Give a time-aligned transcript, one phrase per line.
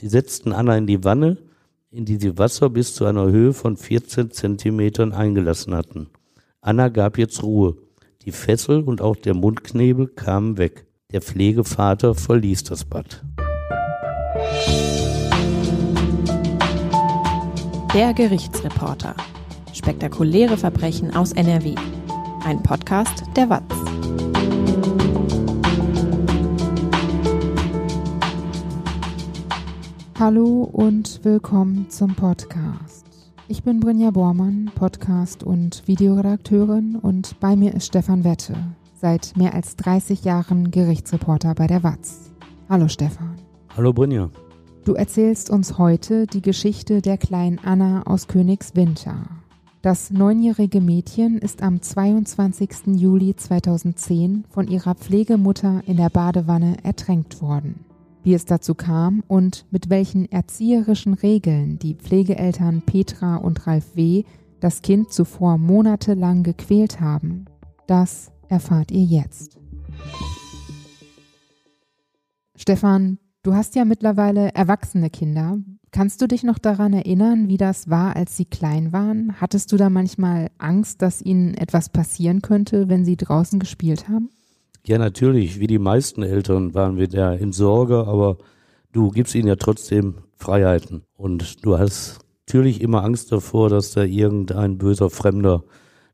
[0.00, 1.36] Sie setzten Anna in die Wanne,
[1.90, 6.08] in die sie Wasser bis zu einer Höhe von 14 Zentimetern eingelassen hatten.
[6.62, 7.76] Anna gab jetzt Ruhe.
[8.24, 10.86] Die Fessel und auch der Mundknebel kamen weg.
[11.12, 13.22] Der Pflegevater verließ das Bad.
[17.92, 19.14] Der Gerichtsreporter.
[19.74, 21.74] Spektakuläre Verbrechen aus NRW.
[22.42, 24.29] Ein Podcast der WAZ.
[30.20, 33.06] Hallo und willkommen zum Podcast.
[33.48, 38.54] Ich bin Brinja Bormann, Podcast- und Videoredakteurin und bei mir ist Stefan Wette,
[38.92, 42.32] seit mehr als 30 Jahren Gerichtsreporter bei der WAZ.
[42.68, 43.36] Hallo Stefan.
[43.74, 44.28] Hallo Brinja.
[44.84, 49.22] Du erzählst uns heute die Geschichte der kleinen Anna aus Königswinter.
[49.80, 52.88] Das neunjährige Mädchen ist am 22.
[52.88, 57.86] Juli 2010 von ihrer Pflegemutter in der Badewanne ertränkt worden
[58.22, 64.24] wie es dazu kam und mit welchen erzieherischen Regeln die Pflegeeltern Petra und Ralf W.
[64.60, 67.46] das Kind zuvor monatelang gequält haben,
[67.86, 69.58] das erfahrt ihr jetzt.
[72.56, 75.58] Stefan, du hast ja mittlerweile erwachsene Kinder.
[75.92, 79.40] Kannst du dich noch daran erinnern, wie das war, als sie klein waren?
[79.40, 84.30] Hattest du da manchmal Angst, dass ihnen etwas passieren könnte, wenn sie draußen gespielt haben?
[84.86, 88.38] Ja, natürlich, wie die meisten Eltern waren wir da in Sorge, aber
[88.92, 91.02] du gibst ihnen ja trotzdem Freiheiten.
[91.16, 95.62] Und du hast natürlich immer Angst davor, dass da irgendein böser Fremder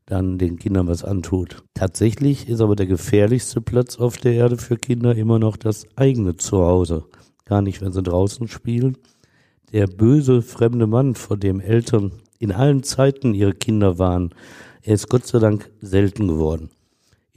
[0.05, 1.63] dann den Kindern was antut.
[1.73, 6.35] Tatsächlich ist aber der gefährlichste Platz auf der Erde für Kinder immer noch das eigene
[6.35, 7.05] Zuhause.
[7.45, 8.97] Gar nicht, wenn sie draußen spielen.
[9.73, 14.33] Der böse fremde Mann, vor dem Eltern in allen Zeiten ihre Kinder waren,
[14.81, 16.69] er ist Gott sei Dank selten geworden.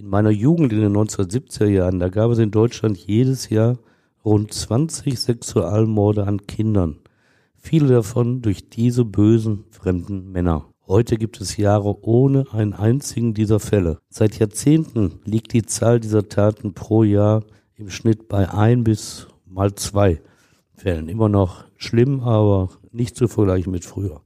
[0.01, 3.77] In meiner Jugend in den 1970er Jahren, da gab es in Deutschland jedes Jahr
[4.25, 6.97] rund 20 Sexualmorde an Kindern.
[7.59, 10.65] Viele davon durch diese bösen fremden Männer.
[10.89, 13.99] Heute gibt es Jahre ohne einen einzigen dieser Fälle.
[14.09, 17.45] Seit Jahrzehnten liegt die Zahl dieser Taten pro Jahr
[17.75, 20.23] im Schnitt bei ein bis mal zwei
[20.73, 21.11] Fällen.
[21.11, 24.23] Immer noch schlimm, aber nicht zu vergleichen mit früher.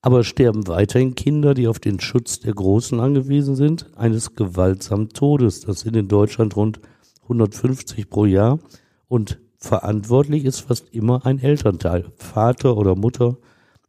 [0.00, 5.60] Aber sterben weiterhin Kinder, die auf den Schutz der Großen angewiesen sind, eines gewaltsamen Todes.
[5.62, 6.80] Das sind in Deutschland rund
[7.24, 8.60] 150 pro Jahr.
[9.08, 13.38] Und verantwortlich ist fast immer ein Elternteil, Vater oder Mutter,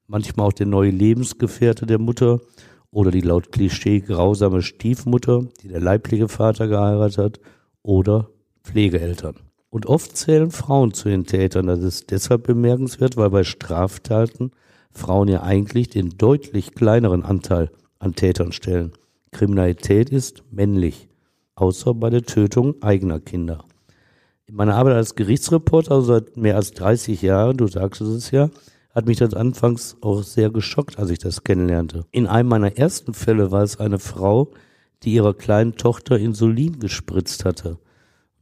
[0.07, 2.41] manchmal auch der neue Lebensgefährte der Mutter
[2.91, 7.39] oder die laut Klischee grausame Stiefmutter, die der leibliche Vater geheiratet hat,
[7.83, 8.29] oder
[8.63, 9.35] Pflegeeltern.
[9.69, 11.67] Und oft zählen Frauen zu den Tätern.
[11.67, 14.51] Das ist deshalb bemerkenswert, weil bei Straftaten
[14.93, 18.93] Frauen ja eigentlich den deutlich kleineren Anteil an Tätern stellen.
[19.31, 21.07] Kriminalität ist männlich,
[21.55, 23.65] außer bei der Tötung eigener Kinder.
[24.47, 28.49] In meiner Arbeit als Gerichtsreporter, also seit mehr als 30 Jahren, du sagst es ja,
[28.95, 32.05] hat mich das anfangs auch sehr geschockt, als ich das kennenlernte.
[32.11, 34.51] In einem meiner ersten Fälle war es eine Frau,
[35.03, 37.77] die ihrer kleinen Tochter Insulin gespritzt hatte.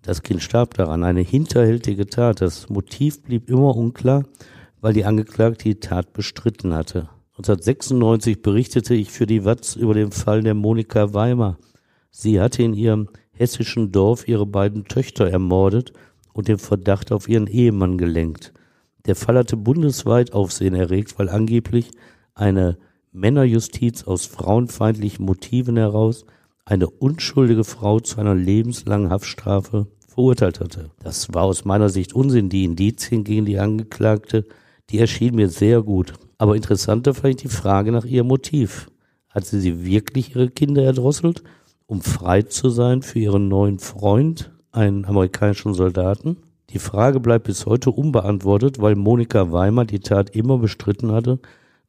[0.01, 2.39] Das Kind starb daran, eine hinterhältige Tat.
[2.39, 4.23] Das Motiv blieb immer unklar
[4.81, 7.09] weil die Angeklagte die Tat bestritten hatte.
[7.37, 11.57] 1996 berichtete ich für die Watz über den Fall der Monika Weimer.
[12.09, 15.93] Sie hatte in ihrem hessischen Dorf ihre beiden Töchter ermordet
[16.33, 18.53] und den Verdacht auf ihren Ehemann gelenkt.
[19.05, 21.91] Der Fall hatte bundesweit Aufsehen erregt, weil angeblich
[22.33, 22.77] eine
[23.11, 26.25] Männerjustiz aus frauenfeindlichen Motiven heraus
[26.65, 30.91] eine unschuldige Frau zu einer lebenslangen Haftstrafe verurteilt hatte.
[30.99, 32.49] Das war aus meiner Sicht Unsinn.
[32.49, 34.45] Die Indizien gegen die Angeklagte
[34.89, 36.13] die erschien mir sehr gut.
[36.37, 38.89] Aber interessanter fand ich die Frage nach ihrem Motiv.
[39.29, 41.43] Hat sie sie wirklich ihre Kinder erdrosselt,
[41.85, 46.37] um frei zu sein für ihren neuen Freund, einen amerikanischen Soldaten?
[46.69, 51.39] Die Frage bleibt bis heute unbeantwortet, weil Monika Weimer die Tat immer bestritten hatte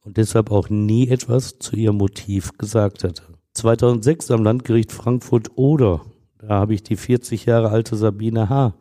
[0.05, 3.23] und deshalb auch nie etwas zu ihrem Motiv gesagt hatte.
[3.53, 6.01] 2006 am Landgericht Frankfurt-Oder,
[6.37, 8.73] da habe ich die 40 Jahre alte Sabine H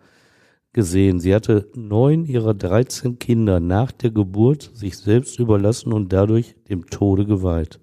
[0.72, 1.20] gesehen.
[1.20, 6.86] Sie hatte neun ihrer 13 Kinder nach der Geburt sich selbst überlassen und dadurch dem
[6.86, 7.80] Tode geweiht.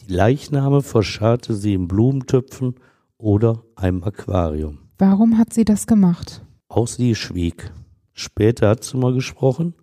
[0.00, 2.74] Die Leichname verscharrte sie in Blumentöpfen
[3.18, 4.78] oder einem Aquarium.
[4.98, 6.44] Warum hat sie das gemacht?
[6.68, 7.72] Auch sie schwieg.
[8.12, 9.74] Später hat sie mal gesprochen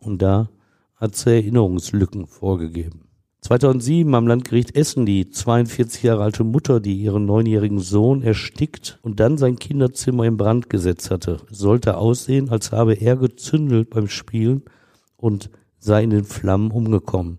[0.00, 0.50] und da
[0.96, 3.03] hat sie Erinnerungslücken vorgegeben.
[3.44, 9.20] 2007 am Landgericht Essen die 42 Jahre alte Mutter, die ihren neunjährigen Sohn erstickt und
[9.20, 14.62] dann sein Kinderzimmer in Brand gesetzt hatte, sollte aussehen, als habe er gezündelt beim Spielen
[15.18, 17.38] und sei in den Flammen umgekommen.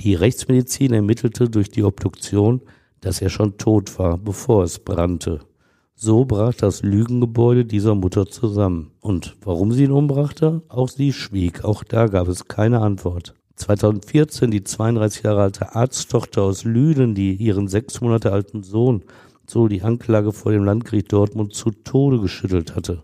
[0.00, 2.60] Die Rechtsmedizin ermittelte durch die Obduktion,
[3.00, 5.38] dass er schon tot war, bevor es brannte.
[5.94, 8.90] So brach das Lügengebäude dieser Mutter zusammen.
[9.00, 10.62] Und warum sie ihn umbrachte?
[10.66, 11.64] Auch sie schwieg.
[11.64, 13.37] Auch da gab es keine Antwort.
[13.58, 19.02] 2014 die 32 Jahre alte Arzttochter aus Lünen, die ihren sechs Monate alten Sohn,
[19.46, 23.02] so die Anklage vor dem Landgericht Dortmund, zu Tode geschüttelt hatte.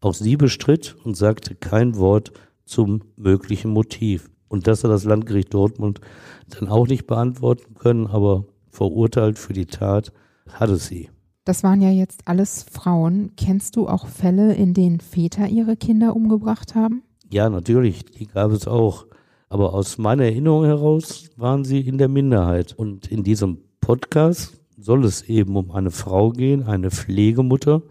[0.00, 2.32] Auch sie bestritt und sagte kein Wort
[2.64, 4.30] zum möglichen Motiv.
[4.48, 6.00] Und das hat das Landgericht Dortmund
[6.50, 10.12] dann auch nicht beantworten können, aber verurteilt für die Tat
[10.48, 11.10] hatte sie.
[11.44, 13.32] Das waren ja jetzt alles Frauen.
[13.36, 17.02] Kennst du auch Fälle, in denen Väter ihre Kinder umgebracht haben?
[17.30, 19.06] Ja, natürlich, die gab es auch.
[19.48, 22.72] Aber aus meiner Erinnerung heraus waren sie in der Minderheit.
[22.72, 27.82] Und in diesem Podcast soll es eben um eine Frau gehen, eine Pflegemutter,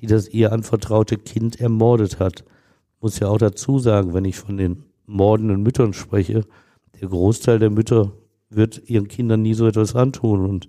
[0.00, 2.44] die das ihr anvertraute Kind ermordet hat.
[3.00, 6.44] Muss ja auch dazu sagen, wenn ich von den mordenden Müttern spreche,
[7.00, 8.12] der Großteil der Mütter
[8.50, 10.46] wird ihren Kindern nie so etwas antun.
[10.46, 10.68] Und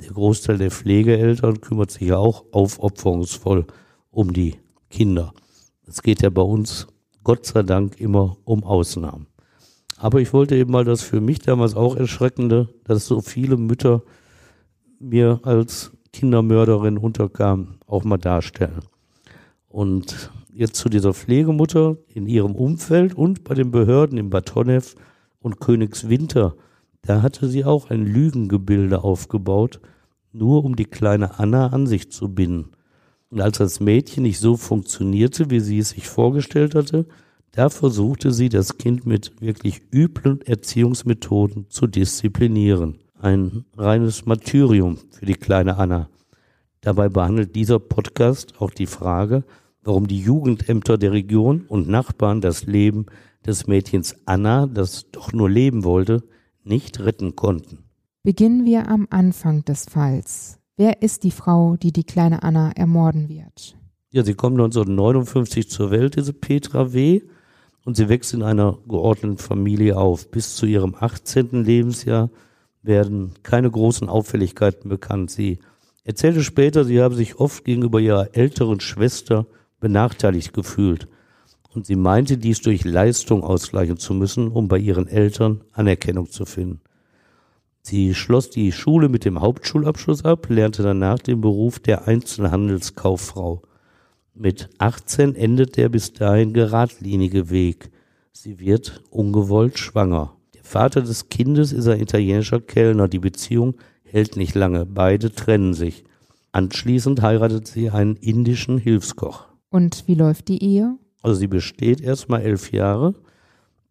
[0.00, 3.66] der Großteil der Pflegeeltern kümmert sich ja auch aufopferungsvoll
[4.10, 4.56] um die
[4.90, 5.32] Kinder.
[5.86, 6.86] Es geht ja bei uns
[7.22, 9.26] Gott sei Dank immer um Ausnahmen.
[10.04, 14.02] Aber ich wollte eben mal das für mich damals auch Erschreckende, dass so viele Mütter
[15.00, 18.82] mir als Kindermörderin unterkamen, auch mal darstellen.
[19.66, 24.94] Und jetzt zu dieser Pflegemutter in ihrem Umfeld und bei den Behörden in Batonev
[25.40, 26.54] und Königswinter
[27.00, 29.80] da hatte sie auch ein Lügengebilde aufgebaut,
[30.32, 32.72] nur um die kleine Anna an sich zu binden.
[33.30, 37.06] Und als das Mädchen nicht so funktionierte, wie sie es sich vorgestellt hatte,
[37.54, 42.98] da versuchte sie, das Kind mit wirklich üblen Erziehungsmethoden zu disziplinieren.
[43.20, 46.08] Ein reines Martyrium für die kleine Anna.
[46.80, 49.44] Dabei behandelt dieser Podcast auch die Frage,
[49.84, 53.06] warum die Jugendämter der Region und Nachbarn das Leben
[53.46, 56.24] des Mädchens Anna, das doch nur leben wollte,
[56.64, 57.84] nicht retten konnten.
[58.24, 60.58] Beginnen wir am Anfang des Falls.
[60.76, 63.76] Wer ist die Frau, die die kleine Anna ermorden wird?
[64.10, 67.22] Ja, sie kommt 1959 zur Welt, diese Petra W.
[67.84, 70.30] Und sie wächst in einer geordneten Familie auf.
[70.30, 71.64] Bis zu ihrem 18.
[71.64, 72.30] Lebensjahr
[72.82, 75.30] werden keine großen Auffälligkeiten bekannt.
[75.30, 75.58] Sie
[76.04, 79.46] erzählte später, sie habe sich oft gegenüber ihrer älteren Schwester
[79.80, 81.08] benachteiligt gefühlt
[81.74, 86.46] und sie meinte dies durch Leistung ausgleichen zu müssen, um bei ihren Eltern Anerkennung zu
[86.46, 86.80] finden.
[87.82, 93.62] Sie schloss die Schule mit dem Hauptschulabschluss ab, lernte danach den Beruf der Einzelhandelskauffrau.
[94.36, 97.90] Mit 18 endet der bis dahin geradlinige Weg.
[98.32, 100.34] Sie wird ungewollt schwanger.
[100.54, 103.06] Der Vater des Kindes ist ein italienischer Kellner.
[103.06, 104.86] Die Beziehung hält nicht lange.
[104.86, 106.02] Beide trennen sich.
[106.50, 109.46] Anschließend heiratet sie einen indischen Hilfskoch.
[109.70, 110.98] Und wie läuft die Ehe?
[111.22, 113.14] Also sie besteht erstmal elf Jahre.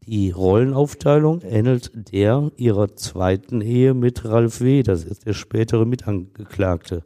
[0.06, 7.04] Die Rollenaufteilung ähnelt der ihrer zweiten Ehe mit Ralf W., das ist der spätere Mitangeklagte.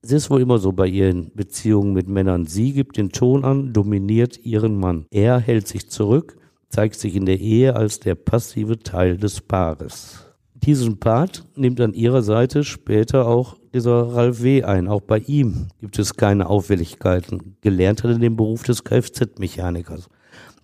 [0.00, 2.46] Es ist wohl immer so bei ihren Beziehungen mit Männern.
[2.46, 5.06] Sie gibt den Ton an, dominiert ihren Mann.
[5.10, 6.36] Er hält sich zurück,
[6.68, 10.24] zeigt sich in der Ehe als der passive Teil des Paares.
[10.54, 14.62] Diesen Part nimmt an ihrer Seite später auch dieser Ralf W.
[14.62, 14.86] ein.
[14.86, 17.56] Auch bei ihm gibt es keine Auffälligkeiten.
[17.60, 20.08] Gelernt hat er den Beruf des Kfz-Mechanikers.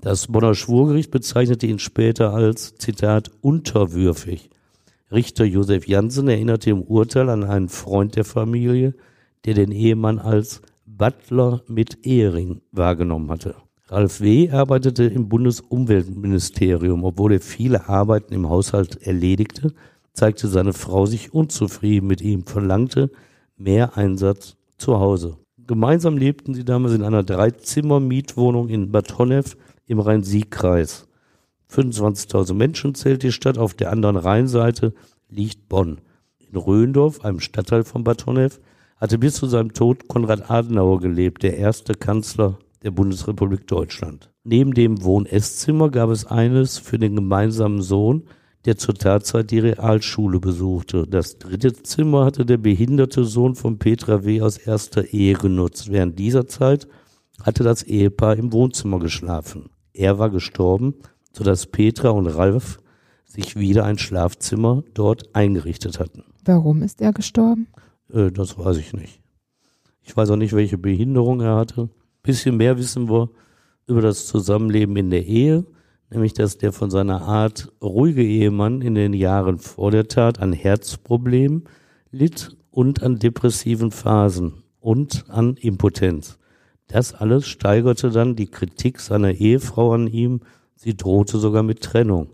[0.00, 4.50] Das Bonner Schwurgericht bezeichnete ihn später als, Zitat, unterwürfig.
[5.10, 8.94] Richter Josef Jansen erinnerte im Urteil an einen Freund der Familie,
[9.44, 13.56] der den Ehemann als Butler mit Ehering wahrgenommen hatte.
[13.88, 14.50] Ralf W.
[14.50, 17.04] arbeitete im Bundesumweltministerium.
[17.04, 19.74] Obwohl er viele Arbeiten im Haushalt erledigte,
[20.14, 23.10] zeigte seine Frau sich unzufrieden mit ihm, verlangte
[23.56, 25.36] mehr Einsatz zu Hause.
[25.66, 31.06] Gemeinsam lebten sie damals in einer Dreizimmer-Mietwohnung in Bad Honnef im Rhein-Sieg-Kreis.
[31.70, 33.58] 25.000 Menschen zählt die Stadt.
[33.58, 34.94] Auf der anderen Rheinseite
[35.28, 36.00] liegt Bonn.
[36.38, 38.60] In Röndorf, einem Stadtteil von Bad Honnef,
[38.96, 44.30] hatte bis zu seinem Tod Konrad Adenauer gelebt, der erste Kanzler der Bundesrepublik Deutschland.
[44.44, 48.24] Neben dem Wohn-Esszimmer gab es eines für den gemeinsamen Sohn,
[48.64, 51.06] der zur Tatzeit die Realschule besuchte.
[51.06, 54.40] Das dritte Zimmer hatte der behinderte Sohn von Petra W.
[54.40, 55.90] aus erster Ehe genutzt.
[55.90, 56.88] Während dieser Zeit
[57.42, 59.70] hatte das Ehepaar im Wohnzimmer geschlafen.
[59.92, 60.94] Er war gestorben,
[61.32, 62.78] sodass Petra und Ralf
[63.24, 66.24] sich wieder ein Schlafzimmer dort eingerichtet hatten.
[66.44, 67.66] Warum ist er gestorben?
[68.12, 69.20] Äh, das weiß ich nicht.
[70.02, 71.88] Ich weiß auch nicht, welche Behinderung er hatte
[72.24, 73.30] bisschen mehr wissen wir
[73.86, 75.64] über das Zusammenleben in der Ehe,
[76.10, 80.52] nämlich dass der von seiner Art ruhige Ehemann in den Jahren vor der Tat an
[80.52, 81.64] Herzproblemen
[82.10, 86.38] litt und an depressiven Phasen und an Impotenz.
[86.88, 90.40] Das alles steigerte dann die Kritik seiner Ehefrau an ihm.
[90.76, 92.30] Sie drohte sogar mit Trennung.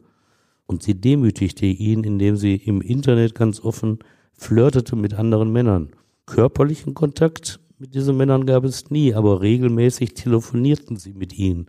[0.66, 3.98] Und sie demütigte ihn, indem sie im Internet ganz offen
[4.40, 5.90] flirtete mit anderen Männern.
[6.24, 11.66] Körperlichen Kontakt mit diesen Männern gab es nie, aber regelmäßig telefonierten sie mit ihnen.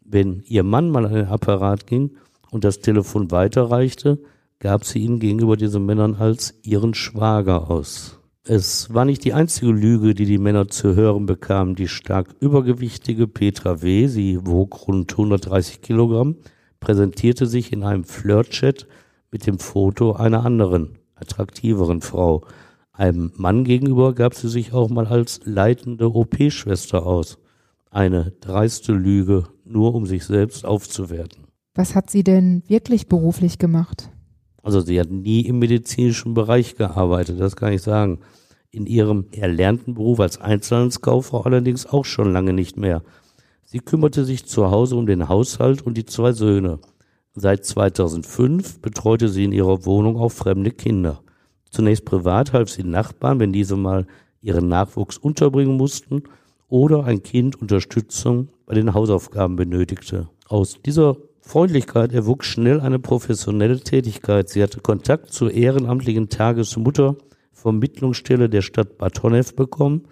[0.00, 2.12] Wenn ihr Mann mal an den Apparat ging
[2.50, 4.20] und das Telefon weiterreichte,
[4.60, 8.20] gab sie ihn gegenüber diesen Männern als ihren Schwager aus.
[8.44, 11.74] Es war nicht die einzige Lüge, die die Männer zu hören bekamen.
[11.74, 16.36] Die stark übergewichtige Petra W., sie wog rund 130 Kilogramm,
[16.78, 18.86] präsentierte sich in einem Flirtchat
[19.32, 22.44] mit dem Foto einer anderen, attraktiveren Frau.
[22.92, 27.38] Einem Mann gegenüber gab sie sich auch mal als leitende OP-Schwester aus.
[27.90, 31.44] Eine dreiste Lüge, nur um sich selbst aufzuwerten.
[31.74, 34.10] Was hat sie denn wirklich beruflich gemacht?
[34.62, 38.20] Also sie hat nie im medizinischen Bereich gearbeitet, das kann ich sagen.
[38.70, 43.02] In ihrem erlernten Beruf als Einzelhandelskauffrau allerdings auch schon lange nicht mehr.
[43.64, 46.78] Sie kümmerte sich zu Hause um den Haushalt und die zwei Söhne.
[47.38, 51.20] Seit 2005 betreute sie in ihrer Wohnung auch fremde Kinder.
[51.70, 54.06] Zunächst privat half sie Nachbarn, wenn diese mal
[54.40, 56.22] ihren Nachwuchs unterbringen mussten
[56.68, 60.30] oder ein Kind Unterstützung bei den Hausaufgaben benötigte.
[60.48, 64.48] Aus dieser Freundlichkeit erwuchs schnell eine professionelle Tätigkeit.
[64.48, 67.16] Sie hatte Kontakt zur ehrenamtlichen Tagesmutter
[67.52, 70.04] Vermittlungsstelle der Stadt Bad Honnef bekommen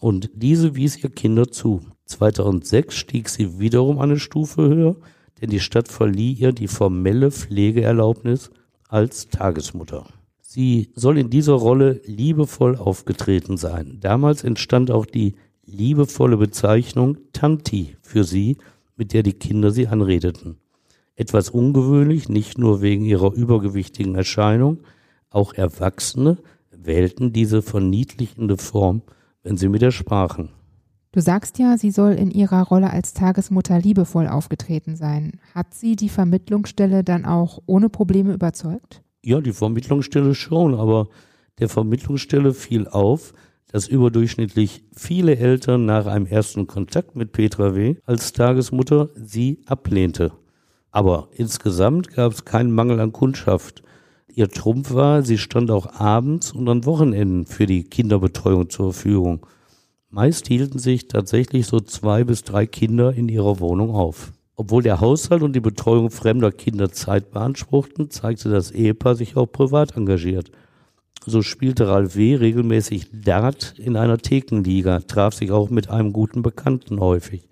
[0.00, 1.82] und diese wies ihr Kinder zu.
[2.06, 4.96] 2006 stieg sie wiederum eine Stufe höher,
[5.42, 8.50] denn die Stadt verlieh ihr die formelle Pflegeerlaubnis
[8.88, 10.06] als Tagesmutter.
[10.40, 13.98] Sie soll in dieser Rolle liebevoll aufgetreten sein.
[14.00, 15.34] Damals entstand auch die
[15.64, 18.56] liebevolle Bezeichnung Tanti für sie,
[18.96, 20.58] mit der die Kinder sie anredeten.
[21.16, 24.78] Etwas ungewöhnlich, nicht nur wegen ihrer übergewichtigen Erscheinung,
[25.30, 26.38] auch Erwachsene
[26.70, 29.02] wählten diese verniedlichende Form,
[29.42, 30.50] wenn sie mit ihr sprachen.
[31.14, 35.40] Du sagst ja, sie soll in ihrer Rolle als Tagesmutter liebevoll aufgetreten sein.
[35.54, 39.02] Hat sie die Vermittlungsstelle dann auch ohne Probleme überzeugt?
[39.22, 41.08] Ja, die Vermittlungsstelle schon, aber
[41.58, 43.34] der Vermittlungsstelle fiel auf,
[43.70, 47.96] dass überdurchschnittlich viele Eltern nach einem ersten Kontakt mit Petra W.
[48.06, 50.32] als Tagesmutter sie ablehnte.
[50.90, 53.82] Aber insgesamt gab es keinen Mangel an Kundschaft.
[54.34, 59.46] Ihr Trumpf war, sie stand auch abends und an Wochenenden für die Kinderbetreuung zur Verfügung.
[60.14, 64.34] Meist hielten sich tatsächlich so zwei bis drei Kinder in ihrer Wohnung auf.
[64.56, 69.46] Obwohl der Haushalt und die Betreuung fremder Kinder Zeit beanspruchten, zeigte das Ehepaar sich auch
[69.46, 70.50] privat engagiert.
[71.24, 72.34] So spielte Ralf W.
[72.34, 77.48] regelmäßig Dart in einer Thekenliga, traf sich auch mit einem guten Bekannten häufig.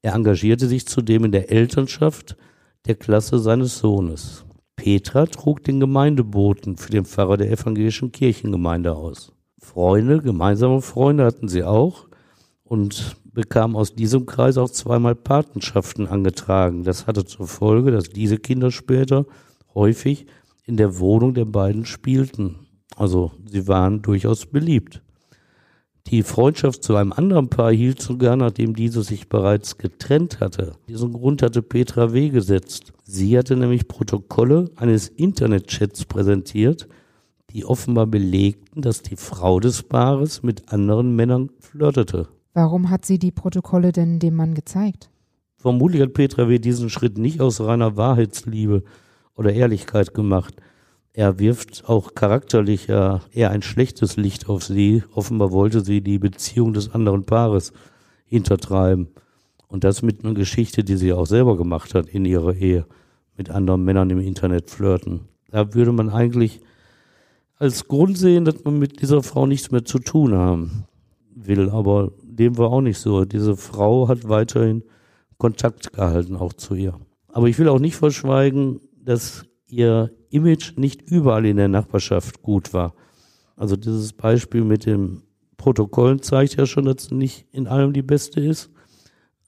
[0.00, 2.38] Er engagierte sich zudem in der Elternschaft
[2.86, 4.46] der Klasse seines Sohnes.
[4.76, 9.34] Petra trug den Gemeindeboten für den Pfarrer der evangelischen Kirchengemeinde aus.
[9.62, 12.08] Freunde, gemeinsame Freunde hatten sie auch
[12.64, 16.84] und bekam aus diesem Kreis auch zweimal Patenschaften angetragen.
[16.84, 19.24] Das hatte zur Folge, dass diese Kinder später
[19.74, 20.26] häufig
[20.66, 22.66] in der Wohnung der beiden spielten.
[22.96, 25.02] Also sie waren durchaus beliebt.
[26.08, 30.72] Die Freundschaft zu einem anderen Paar hielt sogar, nachdem dieses sich bereits getrennt hatte.
[30.88, 32.28] Diesen Grund hatte Petra W.
[32.28, 32.92] gesetzt.
[33.04, 36.88] Sie hatte nämlich Protokolle eines Internetchats präsentiert,
[37.52, 42.28] die offenbar belegten, dass die Frau des Paares mit anderen Männern flirtete.
[42.54, 45.10] Warum hat sie die Protokolle denn dem Mann gezeigt?
[45.56, 46.58] Vermutlich hat Petra W.
[46.58, 48.82] diesen Schritt nicht aus reiner Wahrheitsliebe
[49.34, 50.54] oder Ehrlichkeit gemacht.
[51.12, 55.04] Er wirft auch charakterlich ja eher ein schlechtes Licht auf sie.
[55.14, 57.72] Offenbar wollte sie die Beziehung des anderen Paares
[58.24, 59.08] hintertreiben.
[59.68, 62.86] Und das mit einer Geschichte, die sie auch selber gemacht hat in ihrer Ehe,
[63.36, 65.28] mit anderen Männern im Internet flirten.
[65.50, 66.60] Da würde man eigentlich
[67.62, 70.84] als Grund sehen, dass man mit dieser Frau nichts mehr zu tun haben
[71.32, 71.70] will.
[71.70, 73.24] Aber dem war auch nicht so.
[73.24, 74.82] Diese Frau hat weiterhin
[75.38, 76.98] Kontakt gehalten, auch zu ihr.
[77.28, 82.74] Aber ich will auch nicht verschweigen, dass ihr Image nicht überall in der Nachbarschaft gut
[82.74, 82.94] war.
[83.54, 85.22] Also dieses Beispiel mit dem
[85.56, 88.70] Protokollen zeigt ja schon, dass sie nicht in allem die Beste ist.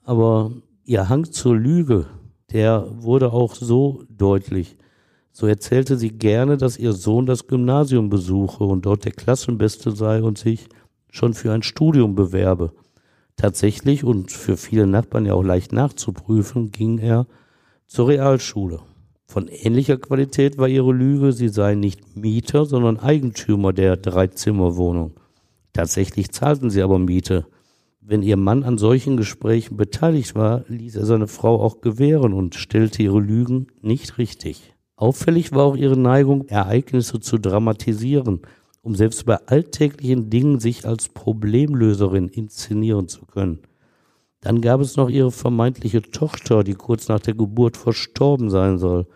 [0.05, 0.53] Aber
[0.85, 2.07] ihr Hang zur Lüge,
[2.53, 4.77] der wurde auch so deutlich.
[5.37, 10.23] So erzählte sie gerne, dass ihr Sohn das Gymnasium besuche und dort der Klassenbeste sei
[10.23, 10.69] und sich
[11.11, 12.73] schon für ein Studium bewerbe.
[13.35, 17.27] Tatsächlich und für viele Nachbarn ja auch leicht nachzuprüfen, ging er
[17.89, 18.79] zur Realschule.
[19.27, 25.15] Von ähnlicher Qualität war ihre Lüge, sie sei nicht Mieter, sondern Eigentümer der Dreizimmerwohnung.
[25.73, 27.45] Tatsächlich zahlten sie aber Miete.
[28.01, 32.55] Wenn ihr Mann an solchen Gesprächen beteiligt war, ließ er seine Frau auch gewähren und
[32.55, 34.74] stellte ihre Lügen nicht richtig.
[35.05, 38.41] Auffällig war auch ihre Neigung, Ereignisse zu dramatisieren
[38.85, 43.61] um selbst bei alltäglichen Dingen sich als Problemlöserin inszenieren zu können.
[44.43, 49.07] Dann gab es noch ihre vermeintliche Tochter, die kurz nach der Geburt verstorben sein soll.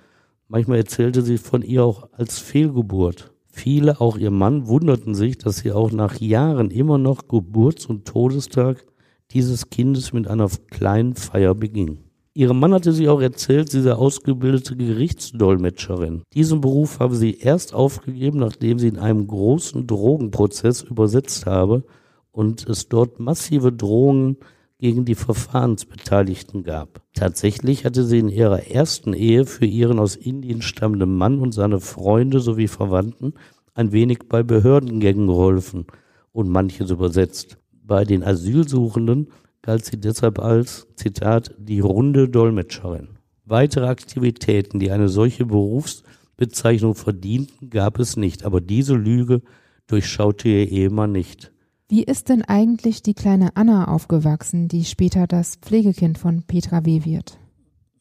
[0.48, 3.30] Manchmal erzählte sie von ihr auch als Fehlgeburt.
[3.50, 8.06] Viele, auch ihr Mann, wunderten sich, dass sie auch nach Jahren immer noch Geburts- und
[8.06, 8.86] Todestag
[9.32, 12.07] dieses Kindes mit einer kleinen Feier beging.
[12.38, 16.22] Ihrem Mann hatte sie auch erzählt, sie sei ausgebildete Gerichtsdolmetscherin.
[16.34, 21.82] Diesen Beruf habe sie erst aufgegeben, nachdem sie in einem großen Drogenprozess übersetzt habe
[22.30, 24.36] und es dort massive Drohungen
[24.78, 27.02] gegen die Verfahrensbeteiligten gab.
[27.12, 31.80] Tatsächlich hatte sie in ihrer ersten Ehe für ihren aus Indien stammenden Mann und seine
[31.80, 33.34] Freunde sowie Verwandten
[33.74, 35.86] ein wenig bei Behördengängen geholfen
[36.30, 37.58] und manches übersetzt.
[37.82, 39.26] Bei den Asylsuchenden
[39.62, 43.18] galt sie deshalb als, Zitat, die runde Dolmetscherin.
[43.44, 49.42] Weitere Aktivitäten, die eine solche Berufsbezeichnung verdienten, gab es nicht, aber diese Lüge
[49.86, 51.52] durchschaute ihr Ehemann nicht.
[51.88, 57.06] Wie ist denn eigentlich die kleine Anna aufgewachsen, die später das Pflegekind von Petra W.
[57.06, 57.38] wird?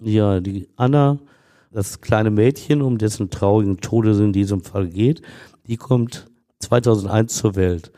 [0.02, 1.20] Ja, die Anna,
[1.72, 5.22] das kleine Mädchen, um dessen traurigen Tode es in diesem Fall geht,
[5.68, 6.28] die kommt
[6.60, 7.92] 2001 zur Welt.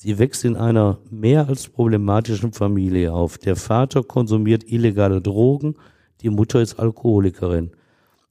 [0.00, 3.36] Sie wächst in einer mehr als problematischen Familie auf.
[3.36, 5.74] Der Vater konsumiert illegale Drogen,
[6.20, 7.72] die Mutter ist Alkoholikerin.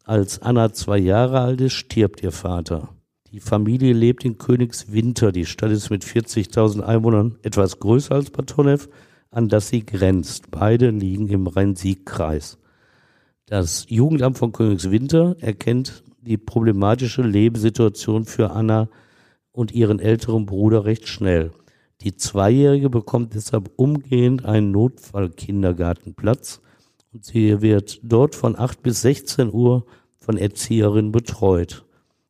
[0.05, 2.87] Als Anna zwei Jahre alt ist, stirbt ihr Vater.
[3.33, 5.33] Die Familie lebt in Königswinter.
[5.33, 8.87] Die Stadt ist mit 40.000 Einwohnern etwas größer als Batonev,
[9.29, 10.49] an das sie grenzt.
[10.49, 12.59] Beide liegen im Rhein-Sieg-Kreis.
[13.45, 18.87] Das Jugendamt von Königswinter erkennt die problematische Lebenssituation für Anna
[19.57, 21.49] und ihren älteren Bruder recht schnell.
[22.01, 26.61] Die Zweijährige bekommt deshalb umgehend einen Notfallkindergartenplatz
[27.11, 29.83] und sie wird dort von 8 bis 16 Uhr
[30.19, 31.85] von Erzieherinnen betreut.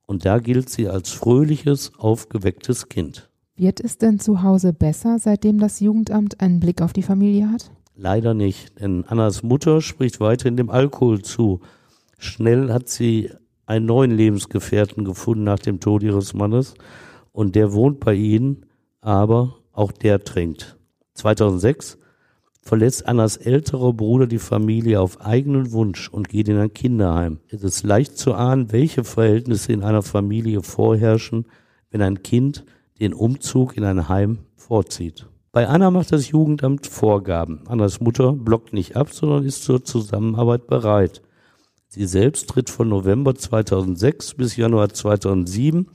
[0.05, 3.29] Und da gilt sie als fröhliches, aufgewecktes Kind.
[3.57, 7.71] Wird es denn zu Hause besser, seitdem das Jugendamt einen Blick auf die Familie hat?
[7.93, 11.59] Leider nicht, denn Annas Mutter spricht weiterhin dem Alkohol zu.
[12.19, 13.31] Schnell hat sie
[13.65, 16.75] einen neuen Lebensgefährten gefunden nach dem Tod ihres Mannes
[17.37, 18.65] und der wohnt bei ihnen,
[18.99, 20.75] aber auch der trinkt.
[21.13, 21.99] 2006
[22.63, 27.37] verlässt Annas älterer Bruder die Familie auf eigenen Wunsch und geht in ein Kinderheim.
[27.49, 31.45] Es ist leicht zu ahnen, welche Verhältnisse in einer Familie vorherrschen,
[31.91, 32.65] wenn ein Kind
[32.99, 35.27] den Umzug in ein Heim vorzieht.
[35.51, 37.67] Bei Anna macht das Jugendamt Vorgaben.
[37.67, 41.21] Annas Mutter blockt nicht ab, sondern ist zur Zusammenarbeit bereit.
[41.87, 45.85] Sie selbst tritt von November 2006 bis Januar 2007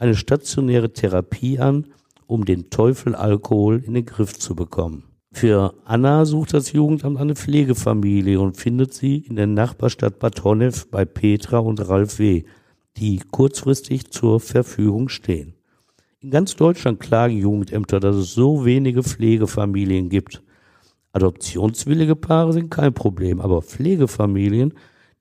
[0.00, 1.86] eine stationäre Therapie an,
[2.26, 5.04] um den Teufel Alkohol in den Griff zu bekommen.
[5.32, 10.88] Für Anna sucht das Jugendamt eine Pflegefamilie und findet sie in der Nachbarstadt Bad Honnef
[10.90, 12.44] bei Petra und Ralf W.,
[12.96, 15.54] die kurzfristig zur Verfügung stehen.
[16.20, 20.42] In ganz Deutschland klagen Jugendämter, dass es so wenige Pflegefamilien gibt.
[21.12, 24.74] Adoptionswillige Paare sind kein Problem, aber Pflegefamilien,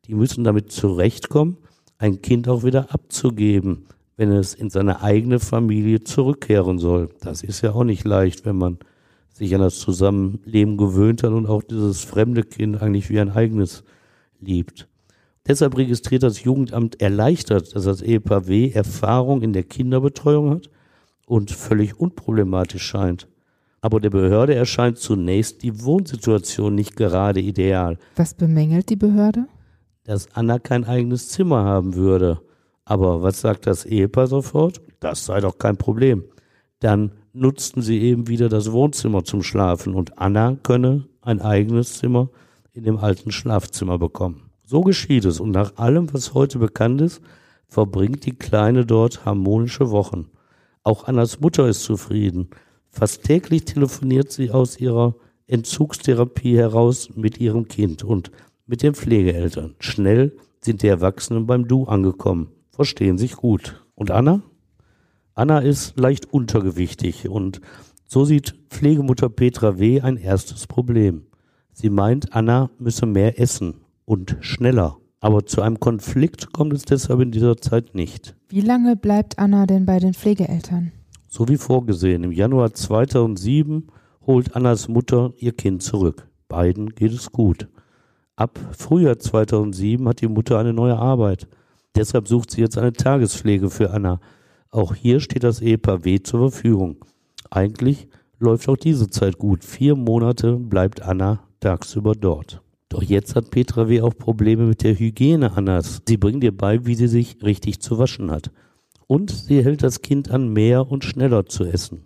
[0.06, 1.58] die müssen damit zurechtkommen,
[1.98, 3.86] ein Kind auch wieder abzugeben,
[4.20, 7.08] wenn es in seine eigene Familie zurückkehren soll.
[7.22, 8.78] Das ist ja auch nicht leicht, wenn man
[9.32, 13.86] sich an das Zusammenleben gewöhnt hat und auch dieses fremde Kind eigentlich wie ein eigenes
[14.42, 14.90] liebt.
[15.48, 20.70] Deshalb registriert das Jugendamt erleichtert, dass das Ehepaar W Erfahrung in der Kinderbetreuung hat
[21.26, 23.30] und völlig unproblematisch scheint.
[23.80, 27.98] Aber der Behörde erscheint zunächst die Wohnsituation nicht gerade ideal.
[28.18, 29.46] Was bemängelt die Behörde?
[30.04, 32.42] Dass Anna kein eigenes Zimmer haben würde.
[32.90, 34.82] Aber was sagt das Ehepaar sofort?
[35.00, 36.24] Das sei doch kein Problem.
[36.80, 42.32] Dann nutzten sie eben wieder das Wohnzimmer zum Schlafen und Anna könne ein eigenes Zimmer
[42.74, 44.50] in dem alten Schlafzimmer bekommen.
[44.66, 47.22] So geschieht es und nach allem, was heute bekannt ist,
[47.68, 50.32] verbringt die Kleine dort harmonische Wochen.
[50.82, 52.50] Auch Annas Mutter ist zufrieden.
[52.90, 55.14] Fast täglich telefoniert sie aus ihrer
[55.46, 58.32] Entzugstherapie heraus mit ihrem Kind und
[58.66, 59.76] mit den Pflegeeltern.
[59.80, 62.50] Schnell sind die Erwachsenen beim Du angekommen,
[62.80, 63.86] verstehen sich gut.
[63.94, 64.42] Und Anna?
[65.36, 67.60] Anna ist leicht untergewichtig und
[68.08, 70.00] so sieht Pflegemutter Petra W.
[70.00, 71.24] ein erstes Problem.
[71.74, 74.96] Sie meint, Anna müsse mehr essen und schneller.
[75.20, 78.38] Aber zu einem Konflikt kommt es deshalb in dieser Zeit nicht.
[78.48, 80.94] Wie lange bleibt Anna denn bei den Pflegeeltern?
[81.28, 82.24] So wie vorgesehen.
[82.24, 83.88] Im Januar 2007
[84.26, 86.30] holt Annas Mutter ihr Kind zurück.
[86.48, 87.68] Beiden geht es gut.
[88.38, 91.50] Ab Frühjahr 2007 hat die Mutter eine neue Arbeit.
[92.00, 94.22] Deshalb sucht sie jetzt eine Tagespflege für Anna.
[94.72, 96.96] Auch hier steht das Ehepaar W zur Verfügung.
[97.50, 98.08] Eigentlich
[98.40, 99.66] läuft auch diese Zeit gut.
[99.66, 102.62] Vier Monate bleibt Anna tagsüber dort.
[102.88, 104.00] Doch jetzt hat Petra W.
[104.00, 106.02] auch Probleme mit der Hygiene Annas.
[106.08, 108.50] Sie bringt ihr bei, wie sie sich richtig zu waschen hat.
[109.08, 112.06] Und sie hält das Kind an, mehr und schneller zu essen.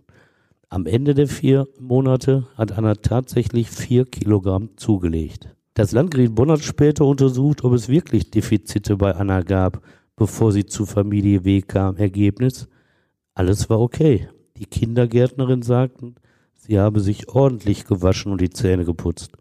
[0.70, 5.53] Am Ende der vier Monate hat Anna tatsächlich vier Kilogramm zugelegt.
[5.74, 9.82] Das Landgericht Bonn hat später untersucht, ob es wirklich Defizite bei Anna gab.
[10.16, 11.98] bevor sie zu Familie W kam.
[11.98, 12.68] Ergebnis,
[13.34, 14.30] alles war okay.
[14.58, 16.16] Die Kindergärtnerin sagten,
[16.56, 19.32] sie habe sich ordentlich gewaschen und die Zähne geputzt.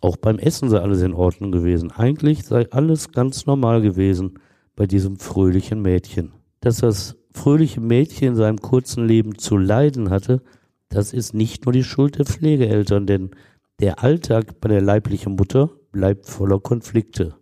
[0.00, 1.90] Auch beim Essen sei alles in Ordnung gewesen.
[1.90, 4.38] Eigentlich sei alles ganz normal gewesen
[4.76, 6.32] bei diesem fröhlichen Mädchen.
[6.60, 10.42] Dass das fröhliche Mädchen in seinem kurzen Leben zu leiden hatte,
[10.88, 13.30] das ist nicht nur die Schuld der Pflegeeltern, denn
[13.80, 17.34] der Alltag bei der leiblichen Mutter bleibt voller Konflikte.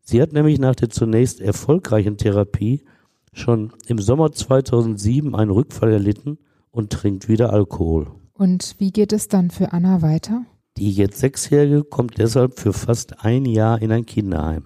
[0.00, 2.84] Sie hat nämlich nach der zunächst erfolgreichen Therapie
[3.32, 6.38] schon im Sommer 2007 einen Rückfall erlitten
[6.70, 8.08] und trinkt wieder Alkohol.
[8.32, 10.44] Und wie geht es dann für Anna weiter?
[10.76, 14.64] Die jetzt Sechsjährige kommt deshalb für fast ein Jahr in ein Kinderheim.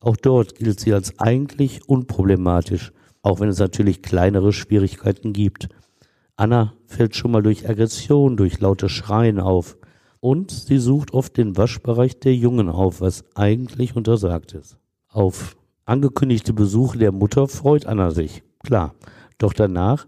[0.00, 5.68] Auch dort gilt sie als eigentlich unproblematisch, auch wenn es natürlich kleinere Schwierigkeiten gibt.
[6.36, 9.76] Anna fällt schon mal durch Aggression, durch laute Schreien auf.
[10.24, 14.78] Und sie sucht oft den Waschbereich der Jungen auf, was eigentlich untersagt ist.
[15.10, 18.94] Auf angekündigte Besuche der Mutter freut Anna sich, klar.
[19.36, 20.06] Doch danach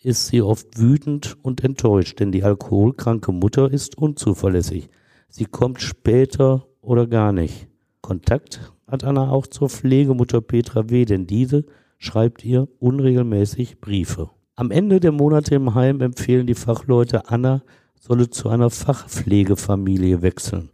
[0.00, 4.88] ist sie oft wütend und enttäuscht, denn die alkoholkranke Mutter ist unzuverlässig.
[5.28, 7.66] Sie kommt später oder gar nicht.
[8.02, 11.64] Kontakt hat Anna auch zur Pflegemutter Petra W., denn diese
[11.98, 14.30] schreibt ihr unregelmäßig Briefe.
[14.54, 17.64] Am Ende der Monate im Heim empfehlen die Fachleute, Anna
[18.06, 20.70] solle zu einer Fachpflegefamilie wechseln.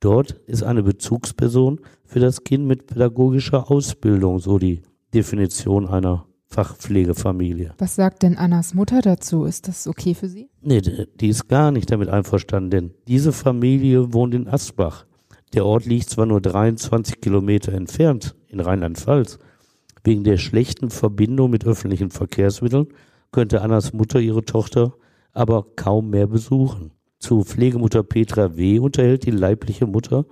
[0.00, 4.82] Dort ist eine Bezugsperson für das Kind mit pädagogischer Ausbildung, so die
[5.14, 7.74] Definition einer Fachpflegefamilie.
[7.78, 9.44] Was sagt denn Annas Mutter dazu?
[9.44, 10.48] Ist das okay für sie?
[10.62, 15.06] Nee, die ist gar nicht damit einverstanden, denn diese Familie wohnt in Asbach.
[15.54, 19.38] Der Ort liegt zwar nur 23 Kilometer entfernt in Rheinland-Pfalz.
[20.02, 22.88] Wegen der schlechten Verbindung mit öffentlichen Verkehrsmitteln
[23.30, 24.94] könnte Annas Mutter ihre Tochter
[25.34, 26.92] aber kaum mehr besuchen.
[27.18, 28.78] Zu Pflegemutter Petra W.
[28.78, 30.24] unterhält die leibliche Mutter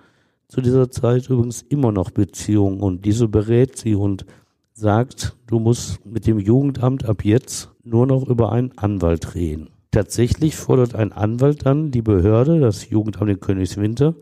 [0.49, 4.27] zu dieser Zeit übrigens immer noch Beziehungen und diese berät sie und
[4.75, 9.71] sagt, du musst mit dem Jugendamt ab jetzt nur noch über einen Anwalt reden.
[9.91, 14.15] Tatsächlich fordert ein Anwalt dann die Behörde, das Jugendamt in Königswinter,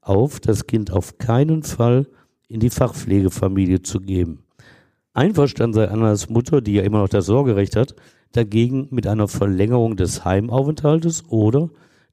[0.00, 2.06] auf, das Kind auf keinen Fall
[2.48, 4.44] in die Fachpflegefamilie zu geben.
[5.12, 7.94] Einverstanden sei Annas Mutter, die ja immer noch das Sorgerecht hat,
[8.32, 11.70] dagegen mit einer Verlängerung des Heimaufenthaltes oder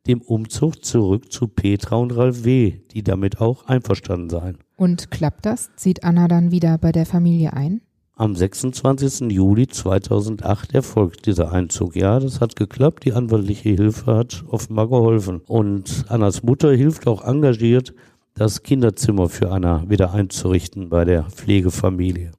[0.07, 4.57] dem Umzug zurück zu Petra und Ralf W., die damit auch einverstanden seien.
[4.77, 5.71] Und klappt das?
[5.75, 7.81] Zieht Anna dann wieder bei der Familie ein?
[8.17, 9.29] Am 26.
[9.31, 11.97] Juli 2008 erfolgt dieser Einzug.
[11.97, 13.03] Ja, das hat geklappt.
[13.03, 15.41] Die anwaltliche Hilfe hat offenbar geholfen.
[15.47, 17.93] Und Annas Mutter hilft auch engagiert,
[18.33, 22.31] das Kinderzimmer für Anna wieder einzurichten bei der Pflegefamilie.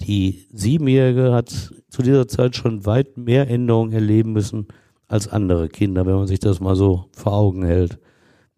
[0.00, 1.50] Die Siebenjährige hat
[1.88, 4.68] zu dieser Zeit schon weit mehr Änderungen erleben müssen
[5.06, 7.98] als andere Kinder, wenn man sich das mal so vor Augen hält.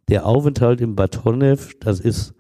[0.09, 2.35] Der Aufenthalt im Bad Honnef, das ist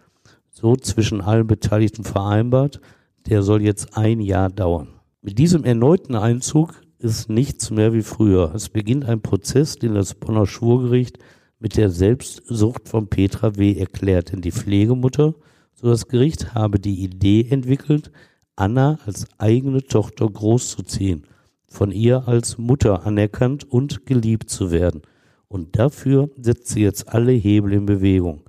[0.50, 2.80] so zwischen allen Beteiligten vereinbart,
[3.28, 4.88] der soll jetzt ein Jahr dauern.
[5.22, 8.52] Mit diesem erneuten Einzug ist nichts mehr wie früher.
[8.54, 11.18] Es beginnt ein Prozess, den das Bonner Schwurgericht
[11.58, 13.78] mit der Selbstsucht von Petra W.
[13.78, 14.32] erklärt.
[14.32, 15.34] Denn die Pflegemutter,
[15.74, 18.10] so das Gericht, habe die Idee entwickelt,
[18.56, 21.26] Anna als eigene Tochter großzuziehen,
[21.68, 25.02] von ihr als Mutter anerkannt und geliebt zu werden.
[25.48, 28.42] Und dafür setzt sie jetzt alle Hebel in Bewegung.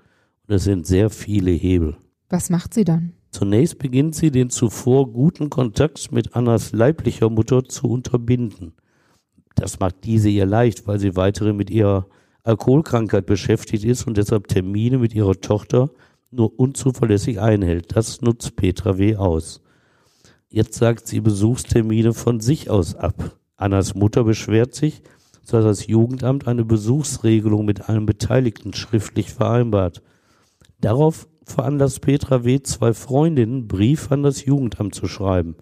[0.47, 1.95] Und es sind sehr viele Hebel.
[2.29, 3.13] Was macht sie dann?
[3.31, 8.73] Zunächst beginnt sie, den zuvor guten Kontakt mit Annas leiblicher Mutter zu unterbinden.
[9.55, 12.07] Das macht diese ihr leicht, weil sie weiterhin mit ihrer
[12.43, 15.89] Alkoholkrankheit beschäftigt ist und deshalb Termine mit ihrer Tochter
[16.29, 17.95] nur unzuverlässig einhält.
[17.95, 19.15] Das nutzt Petra W.
[19.15, 19.62] aus.
[20.53, 23.39] Jetzt sagt sie Besuchstermine von sich aus ab.
[23.55, 25.01] Annas Mutter beschwert sich,
[25.43, 30.03] so hat das Jugendamt eine Besuchsregelung mit allen Beteiligten schriftlich vereinbart.
[30.79, 32.61] Darauf veranlasst Petra W.
[32.61, 35.55] zwei Freundinnen, Brief an das Jugendamt zu schreiben.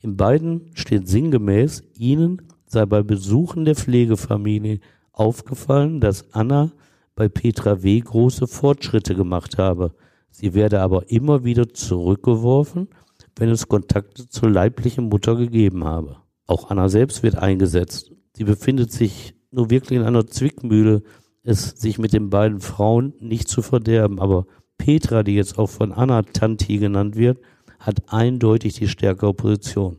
[0.00, 4.80] In beiden steht sinngemäß, ihnen sei bei Besuchen der Pflegefamilie
[5.12, 6.72] aufgefallen, dass Anna
[7.14, 8.00] bei Petra W.
[8.00, 9.94] große Fortschritte gemacht habe.
[10.32, 12.88] Sie werde aber immer wieder zurückgeworfen,
[13.36, 16.16] wenn es Kontakte zur leiblichen Mutter gegeben habe.
[16.46, 18.12] Auch Anna selbst wird eingesetzt.
[18.34, 21.02] Sie befindet sich nur wirklich in einer Zwickmühle,
[21.42, 24.46] es sich mit den beiden Frauen nicht zu verderben, aber
[24.78, 27.38] Petra, die jetzt auch von Anna Tanti genannt wird,
[27.78, 29.98] hat eindeutig die stärkere Position.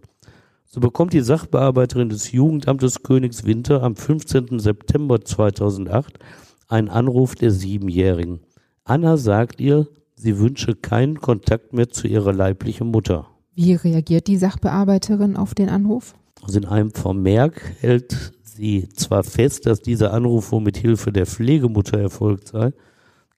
[0.66, 4.60] So bekommt die Sachbearbeiterin des Jugendamtes Königswinter am 15.
[4.60, 6.18] September 2008
[6.68, 8.40] einen Anruf der Siebenjährigen.
[8.84, 9.88] Anna sagt ihr,
[10.24, 13.28] sie wünsche keinen Kontakt mehr zu ihrer leiblichen Mutter.
[13.54, 16.16] Wie reagiert die Sachbearbeiterin auf den Anruf?
[16.42, 21.26] Also in einem Vermerk hält sie zwar fest, dass dieser Anruf wohl mit Hilfe der
[21.26, 22.74] Pflegemutter erfolgt sei,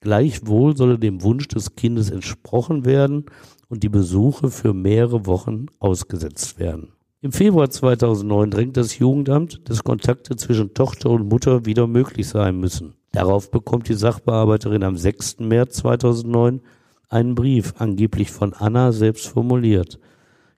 [0.05, 3.25] Gleichwohl solle dem Wunsch des Kindes entsprochen werden
[3.69, 6.89] und die Besuche für mehrere Wochen ausgesetzt werden.
[7.21, 12.59] Im Februar 2009 drängt das Jugendamt, dass Kontakte zwischen Tochter und Mutter wieder möglich sein
[12.59, 12.93] müssen.
[13.13, 15.39] Darauf bekommt die Sachbearbeiterin am 6.
[15.39, 16.61] März 2009
[17.09, 19.99] einen Brief, angeblich von Anna selbst formuliert.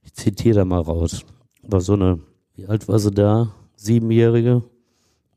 [0.03, 1.25] Ich zitiere da mal raus.
[1.63, 2.19] War so eine,
[2.55, 3.53] wie alt war sie da?
[3.75, 4.63] Siebenjährige?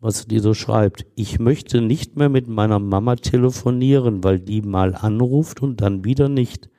[0.00, 1.04] Was die so schreibt.
[1.14, 6.28] Ich möchte nicht mehr mit meiner Mama telefonieren, weil die mal anruft und dann wieder
[6.28, 6.70] nicht.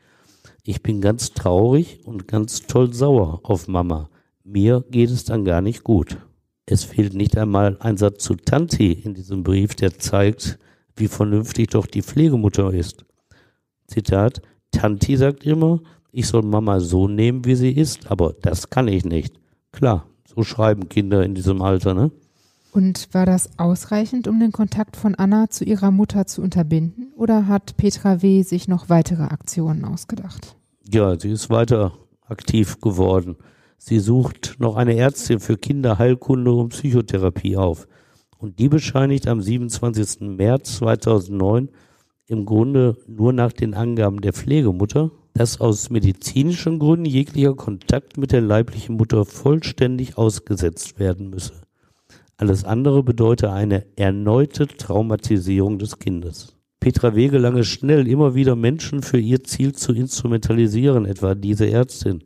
[0.64, 4.10] Ich bin ganz traurig und ganz toll sauer auf Mama.
[4.44, 6.18] Mir geht es dann gar nicht gut.
[6.66, 10.58] Es fehlt nicht einmal ein Satz zu Tanti in diesem Brief, der zeigt,
[10.96, 13.06] wie vernünftig doch die Pflegemutter ist.
[13.92, 18.88] Zitat, Tanti sagt immer, ich soll Mama so nehmen, wie sie ist, aber das kann
[18.88, 19.34] ich nicht.
[19.72, 22.12] Klar, so schreiben Kinder in diesem Alter, ne?
[22.74, 27.12] Und war das ausreichend, um den Kontakt von Anna zu ihrer Mutter zu unterbinden?
[27.18, 28.44] Oder hat Petra W.
[28.44, 30.56] sich noch weitere Aktionen ausgedacht?
[30.90, 31.94] Ja, sie ist weiter
[32.26, 33.36] aktiv geworden.
[33.78, 37.88] Sie sucht noch eine Ärztin für Kinderheilkunde und Psychotherapie auf.
[38.38, 40.22] Und die bescheinigt am 27.
[40.22, 41.70] März 2009
[42.28, 48.32] im Grunde nur nach den Angaben der Pflegemutter, dass aus medizinischen Gründen jeglicher Kontakt mit
[48.32, 51.54] der leiblichen Mutter vollständig ausgesetzt werden müsse.
[52.38, 56.58] Alles andere bedeute eine erneute Traumatisierung des Kindes.
[56.80, 57.28] Petra W.
[57.28, 62.24] gelang es schnell, immer wieder Menschen für ihr Ziel zu instrumentalisieren, etwa diese Ärztin.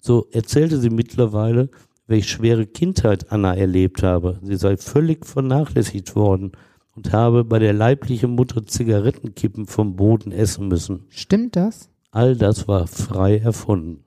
[0.00, 1.70] So erzählte sie mittlerweile,
[2.08, 4.40] welche schwere Kindheit Anna erlebt habe.
[4.42, 6.52] Sie sei völlig vernachlässigt worden
[6.94, 11.04] und habe bei der leiblichen Mutter Zigarettenkippen vom Boden essen müssen.
[11.08, 11.88] Stimmt das?
[12.10, 14.04] All das war frei erfunden.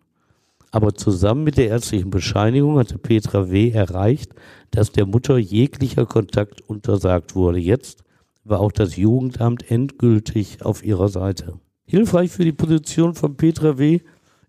[0.72, 3.72] Aber zusammen mit der ärztlichen Bescheinigung hatte Petra W.
[3.72, 4.34] erreicht,
[4.72, 7.60] dass der Mutter jeglicher Kontakt untersagt wurde.
[7.60, 8.04] Jetzt
[8.44, 11.60] war auch das Jugendamt endgültig auf ihrer Seite.
[11.86, 14.02] Hilfreich für die Position von Petra W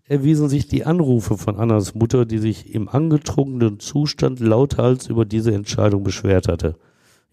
[0.03, 5.53] erwiesen sich die Anrufe von Annas Mutter, die sich im angetrunkenen Zustand lauthals über diese
[5.53, 6.75] Entscheidung beschwert hatte.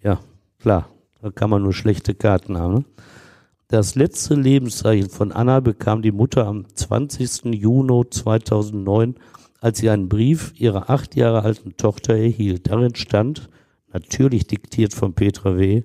[0.03, 0.21] Ja,
[0.59, 0.88] klar,
[1.25, 2.75] da kann man nur schlechte Karten haben.
[2.75, 2.85] Ne?
[3.69, 7.47] Das letzte Lebenszeichen von Anna bekam die Mutter am 20.
[7.55, 9.17] Juni 2009,
[9.61, 12.71] als sie einen Brief ihrer acht Jahre alten Tochter erhielt.
[12.71, 13.49] Darin stand,
[13.93, 15.83] natürlich diktiert von Petra W.,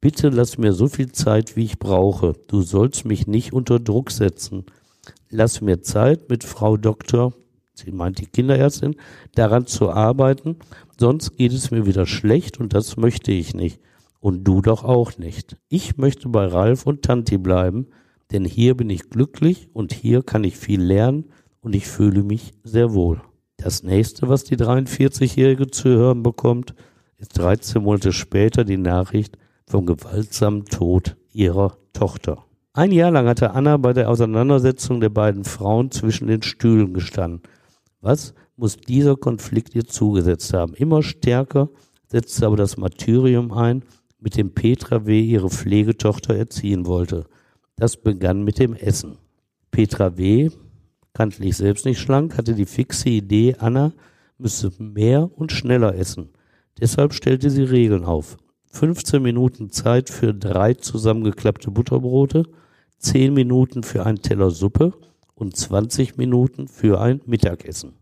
[0.00, 2.34] Bitte lass mir so viel Zeit, wie ich brauche.
[2.46, 4.64] Du sollst mich nicht unter Druck setzen
[5.30, 7.32] lass mir Zeit mit Frau Doktor,
[7.74, 8.96] sie meint die Kinderärztin,
[9.34, 10.56] daran zu arbeiten,
[10.98, 13.80] sonst geht es mir wieder schlecht und das möchte ich nicht.
[14.20, 15.56] Und du doch auch nicht.
[15.68, 17.86] Ich möchte bei Ralf und Tanti bleiben,
[18.32, 21.26] denn hier bin ich glücklich und hier kann ich viel lernen
[21.60, 23.20] und ich fühle mich sehr wohl.
[23.56, 26.74] Das nächste, was die 43-Jährige zu hören bekommt,
[27.16, 32.44] ist 13 Monate später die Nachricht vom gewaltsamen Tod ihrer Tochter.
[32.72, 37.42] Ein Jahr lang hatte Anna bei der Auseinandersetzung der beiden Frauen zwischen den Stühlen gestanden.
[38.00, 40.74] Was muss dieser Konflikt ihr zugesetzt haben?
[40.74, 41.70] Immer stärker
[42.06, 43.82] setzte aber das Martyrium ein,
[44.20, 45.20] mit dem Petra W.
[45.20, 47.26] ihre Pflegetochter erziehen wollte.
[47.76, 49.18] Das begann mit dem Essen.
[49.70, 50.50] Petra W.,
[51.12, 53.92] kanntlich selbst nicht schlank, hatte die fixe Idee, Anna
[54.38, 56.30] müsse mehr und schneller essen.
[56.80, 58.36] Deshalb stellte sie Regeln auf.
[58.70, 62.44] 15 Minuten Zeit für drei zusammengeklappte Butterbrote,
[62.98, 64.92] 10 Minuten für einen Teller Suppe
[65.34, 67.94] und 20 Minuten für ein Mittagessen.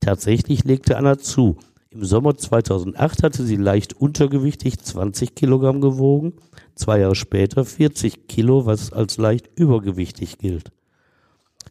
[0.00, 1.58] Tatsächlich legte Anna zu.
[1.98, 6.34] Im Sommer 2008 hatte sie leicht untergewichtig 20 Kilogramm gewogen,
[6.76, 10.70] zwei Jahre später 40 Kilo, was als leicht übergewichtig gilt.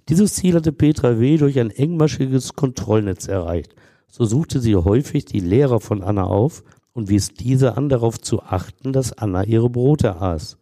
[0.10, 1.38] Dieses Ziel hatte Petra W.
[1.38, 3.74] durch ein engmaschiges Kontrollnetz erreicht.
[4.10, 6.62] So suchte sie häufig die Lehrer von Anna auf
[6.92, 10.58] und wies diese an, darauf zu achten, dass Anna ihre Brote aß.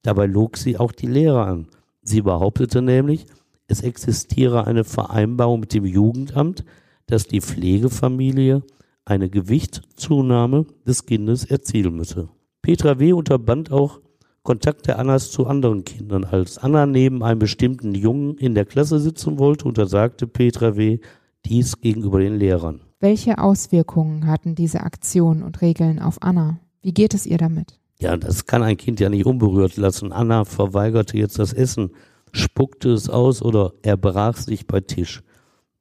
[0.00, 1.66] Dabei log sie auch die Lehrer an.
[2.00, 3.26] Sie behauptete nämlich,
[3.66, 6.64] es existiere eine Vereinbarung mit dem Jugendamt,
[7.04, 8.62] dass die Pflegefamilie
[9.04, 12.28] eine Gewichtszunahme des Kindes erzielen müsse.
[12.62, 13.12] Petra W.
[13.12, 14.00] unterband auch
[14.42, 16.24] Kontakte Annas zu anderen Kindern.
[16.24, 20.98] Als Anna neben einem bestimmten Jungen in der Klasse sitzen wollte, untersagte Petra W.
[21.44, 22.80] dies gegenüber den Lehrern.
[23.00, 26.60] Welche Auswirkungen hatten diese Aktionen und Regeln auf Anna?
[26.82, 27.78] Wie geht es ihr damit?
[27.98, 30.12] Ja, das kann ein Kind ja nicht unberührt lassen.
[30.12, 31.90] Anna verweigerte jetzt das Essen,
[32.32, 35.22] spuckte es aus oder erbrach sich bei Tisch.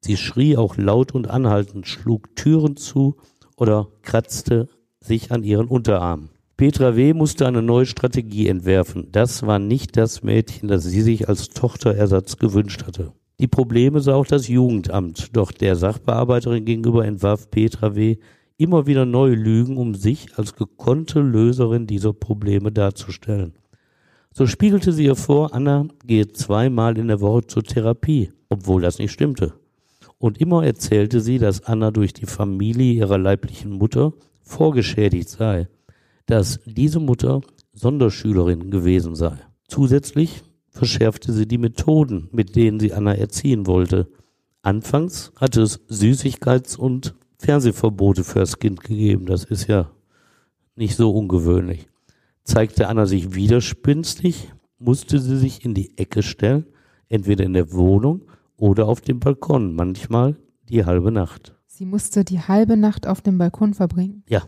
[0.02, 3.18] Sie schrie auch laut und anhaltend, schlug Türen zu
[3.58, 4.68] oder kratzte
[5.02, 6.30] sich an ihren Unterarmen.
[6.58, 7.14] Petra W.
[7.14, 9.08] musste eine neue Strategie entwerfen.
[9.12, 13.14] Das war nicht das Mädchen, das sie sich als Tochterersatz gewünscht hatte.
[13.40, 18.18] Die Probleme sah auch das Jugendamt, doch der Sachbearbeiterin gegenüber entwarf Petra W
[18.58, 23.54] immer wieder neue Lügen, um sich als gekonnte Löserin dieser Probleme darzustellen.
[24.34, 29.00] So spiegelte sie ihr vor, Anna gehe zweimal in der Woche zur Therapie, obwohl das
[29.00, 29.54] nicht stimmte.
[30.20, 35.68] Und immer erzählte sie, dass Anna durch die Familie ihrer leiblichen Mutter vorgeschädigt sei,
[36.26, 37.42] dass diese Mutter
[37.74, 39.38] Sonderschülerin gewesen sei.
[39.68, 44.08] Zusätzlich verschärfte sie die Methoden, mit denen sie Anna erziehen wollte.
[44.62, 49.26] Anfangs hatte es Süßigkeits- und Fernsehverbote für das Kind gegeben.
[49.26, 49.90] Das ist ja
[50.76, 51.88] nicht so ungewöhnlich.
[52.44, 56.66] Zeigte Anna sich widerspenstig, musste sie sich in die Ecke stellen,
[57.08, 58.24] entweder in der Wohnung
[58.60, 60.38] oder auf dem Balkon, manchmal
[60.70, 61.56] die halbe Nacht.
[61.66, 64.24] Sie musste die halbe Nacht auf dem Balkon verbringen.
[64.28, 64.44] Ja.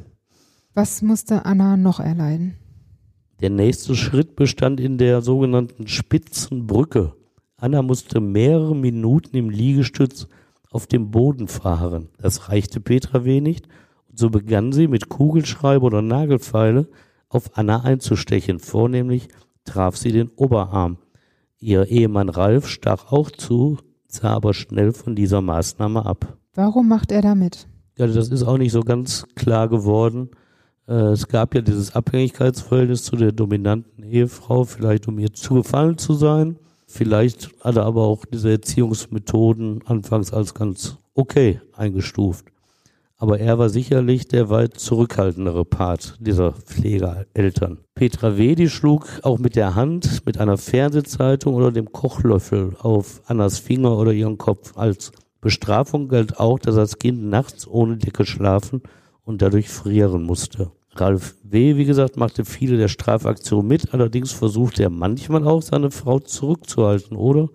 [0.73, 2.55] Was musste Anna noch erleiden?
[3.41, 7.15] Der nächste Schritt bestand in der sogenannten spitzen Brücke.
[7.57, 10.27] Anna musste mehrere Minuten im Liegestütz
[10.69, 12.09] auf dem Boden fahren.
[12.17, 13.63] Das reichte Petra wenig.
[14.09, 16.87] Und so begann sie mit Kugelschreiber oder Nagelfeile
[17.29, 18.59] auf Anna einzustechen.
[18.59, 19.27] Vornehmlich
[19.65, 20.97] traf sie den Oberarm.
[21.59, 23.77] Ihr Ehemann Ralf stach auch zu,
[24.13, 26.37] sah aber schnell von dieser Maßnahme ab.
[26.53, 27.67] Warum macht er damit?
[27.97, 30.29] Ja, das ist auch nicht so ganz klar geworden.
[30.87, 36.13] Äh, es gab ja dieses Abhängigkeitsverhältnis zu der dominanten Ehefrau, vielleicht um ihr zugefallen zu
[36.13, 36.57] sein.
[36.87, 42.45] Vielleicht hat er aber auch diese Erziehungsmethoden anfangs als ganz okay eingestuft.
[43.21, 47.77] Aber er war sicherlich der weit zurückhaltendere Part dieser Pflegeeltern.
[47.93, 53.59] Petra Wedi schlug auch mit der Hand, mit einer Fernsehzeitung oder dem Kochlöffel auf Annas
[53.59, 54.75] Finger oder ihren Kopf.
[54.75, 58.81] Als Bestrafung galt auch, dass das Kind nachts ohne Decke schlafen
[59.23, 60.71] und dadurch frieren musste.
[60.95, 65.91] Ralf W., wie gesagt, machte viele der Strafaktionen mit, allerdings versuchte er manchmal auch, seine
[65.91, 67.49] Frau zurückzuhalten oder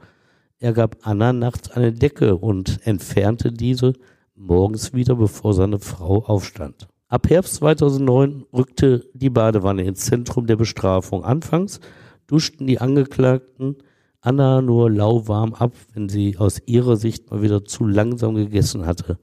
[0.60, 3.94] er gab Anna nachts eine Decke und entfernte diese
[4.36, 6.88] morgens wieder, bevor seine Frau aufstand.
[7.08, 11.24] Ab Herbst 2009 rückte die Badewanne ins Zentrum der Bestrafung.
[11.24, 11.80] Anfangs
[12.26, 13.76] duschten die Angeklagten
[14.20, 19.18] Anna nur lauwarm ab, wenn sie aus ihrer Sicht mal wieder zu langsam gegessen hatte.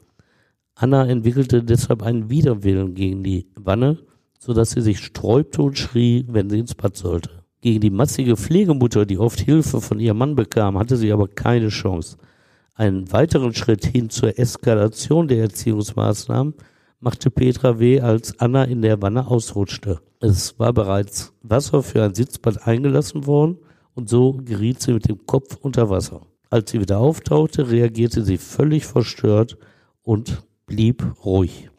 [0.75, 3.99] Anna entwickelte deshalb einen Widerwillen gegen die Wanne,
[4.39, 7.43] so dass sie sich sträubte und schrie, wenn sie ins Bad sollte.
[7.59, 11.67] Gegen die massige Pflegemutter, die oft Hilfe von ihrem Mann bekam, hatte sie aber keine
[11.67, 12.17] Chance.
[12.75, 16.55] Einen weiteren Schritt hin zur Eskalation der Erziehungsmaßnahmen
[16.99, 19.99] machte Petra W., als Anna in der Wanne ausrutschte.
[20.19, 23.59] Es war bereits Wasser für ein Sitzbad eingelassen worden
[23.93, 26.21] und so geriet sie mit dem Kopf unter Wasser.
[26.49, 29.57] Als sie wieder auftauchte, reagierte sie völlig verstört
[30.01, 31.69] und blieb ruhig.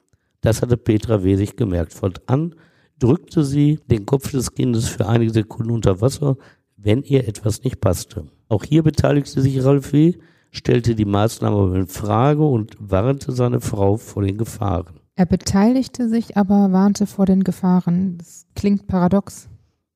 [0.42, 1.92] Das hatte Petra Wesig gemerkt.
[1.92, 2.54] Fortan
[3.00, 6.36] drückte sie den Kopf des Kindes für einige Sekunden unter Wasser,
[6.76, 8.26] wenn ihr etwas nicht passte.
[8.48, 10.14] Auch hier beteiligte sich Ralf W.,
[10.54, 15.00] stellte die Maßnahme in Frage und warnte seine Frau vor den Gefahren.
[15.16, 18.18] Er beteiligte sich, aber warnte vor den Gefahren.
[18.18, 19.48] Das klingt paradox.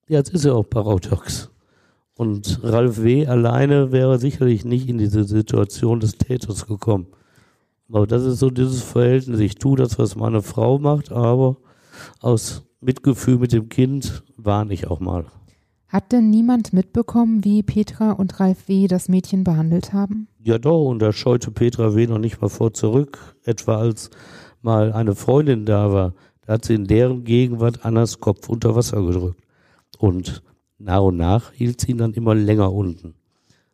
[0.08, 1.50] Ja, es ist ja auch paradox.
[2.14, 3.26] Und Ralf W.
[3.26, 7.06] alleine wäre sicherlich nicht in diese Situation des Täters gekommen.
[7.90, 9.40] Aber das ist so dieses Verhältnis.
[9.40, 11.56] Ich tue das, was meine Frau macht, aber
[12.20, 15.26] aus Mitgefühl mit dem Kind warne ich auch mal.
[15.88, 18.87] Hat denn niemand mitbekommen, wie Petra und Ralf W.
[18.88, 20.29] das Mädchen behandelt haben?
[20.42, 22.07] Ja doch, und da scheute Petra W.
[22.07, 23.37] noch nicht mal vor zurück.
[23.44, 24.11] Etwa als
[24.61, 29.03] mal eine Freundin da war, da hat sie in deren Gegenwart Annas Kopf unter Wasser
[29.03, 29.40] gedrückt.
[29.98, 30.42] Und
[30.79, 33.14] nach und nach hielt sie ihn dann immer länger unten.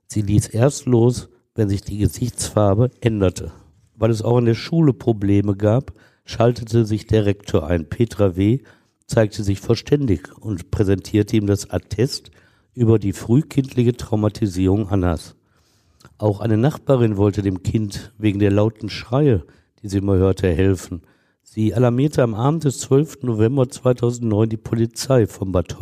[0.07, 3.51] Sie ließ erst los, wenn sich die Gesichtsfarbe änderte.
[3.97, 5.93] Weil es auch in der Schule Probleme gab,
[6.25, 7.89] schaltete sich der Rektor ein.
[7.89, 8.61] Petra W.
[9.07, 12.31] zeigte sich verständig und präsentierte ihm das Attest
[12.75, 15.37] über die frühkindliche Traumatisierung Annas.
[16.19, 19.45] Auch eine Nachbarin wollte dem Kind wegen der lauten Schreie,
[19.83, 21.03] die sie immer hörte, helfen.
[21.43, 23.23] Sie alarmierte am Abend des 12.
[23.23, 25.77] November 2009 die Polizei von Bad.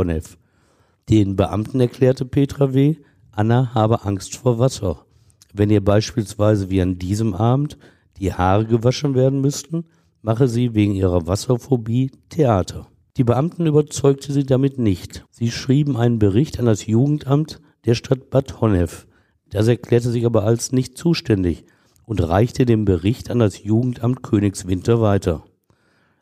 [1.08, 2.96] Den Beamten erklärte Petra W.,
[3.30, 5.04] Anna habe Angst vor Wasser.
[5.54, 7.78] Wenn ihr beispielsweise wie an diesem Abend
[8.18, 9.84] die Haare gewaschen werden müssten,
[10.20, 12.88] mache sie wegen ihrer Wasserphobie Theater.
[13.18, 15.26] Die Beamten überzeugte sie damit nicht.
[15.30, 19.06] Sie schrieben einen Bericht an das Jugendamt der Stadt Bad Honnef.
[19.50, 21.64] Das erklärte sich aber als nicht zuständig
[22.06, 25.44] und reichte den Bericht an das Jugendamt Königswinter weiter.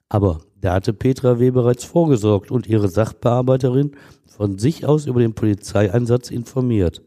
[0.09, 1.53] Aber da hatte Petra W.
[1.53, 3.93] bereits vorgesorgt und ihre Sachbearbeiterin
[4.27, 7.03] von sich aus über den Polizeieinsatz informiert.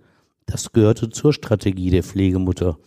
[0.46, 2.78] Das gehörte zur Strategie der Pflegemutter.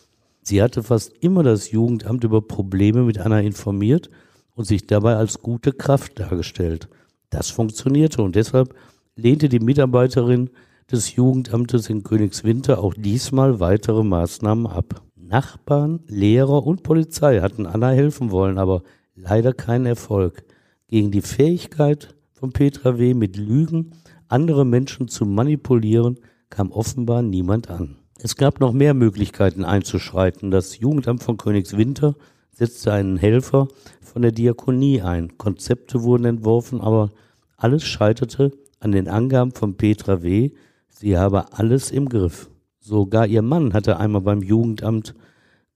[0.40, 4.08] Sie hatte fast immer das Jugendamt über Probleme mit Anna informiert
[4.56, 6.88] und sich dabei als gute Kraft dargestellt.
[7.30, 8.74] Das funktionierte und deshalb
[9.14, 10.50] lehnte die Mitarbeiterin
[10.90, 15.02] des Jugendamtes in Königswinter auch diesmal weitere Maßnahmen ab.
[15.14, 18.82] Nachbarn, Lehrer und Polizei hatten Anna helfen wollen, aber
[19.14, 20.44] leider keinen Erfolg.
[20.88, 23.14] Gegen die Fähigkeit von Petra W.
[23.14, 23.92] mit Lügen
[24.28, 26.18] andere Menschen zu manipulieren,
[26.50, 27.96] kam offenbar niemand an.
[28.18, 30.50] Es gab noch mehr Möglichkeiten einzuschreiten.
[30.50, 32.14] Das Jugendamt von Königswinter
[32.52, 33.68] setzte einen Helfer
[34.16, 35.36] von der Diakonie ein.
[35.36, 37.10] Konzepte wurden entworfen, aber
[37.58, 38.50] alles scheiterte
[38.80, 40.52] an den Angaben von Petra W.
[40.88, 42.48] Sie habe alles im Griff.
[42.80, 45.14] Sogar ihr Mann hatte einmal beim Jugendamt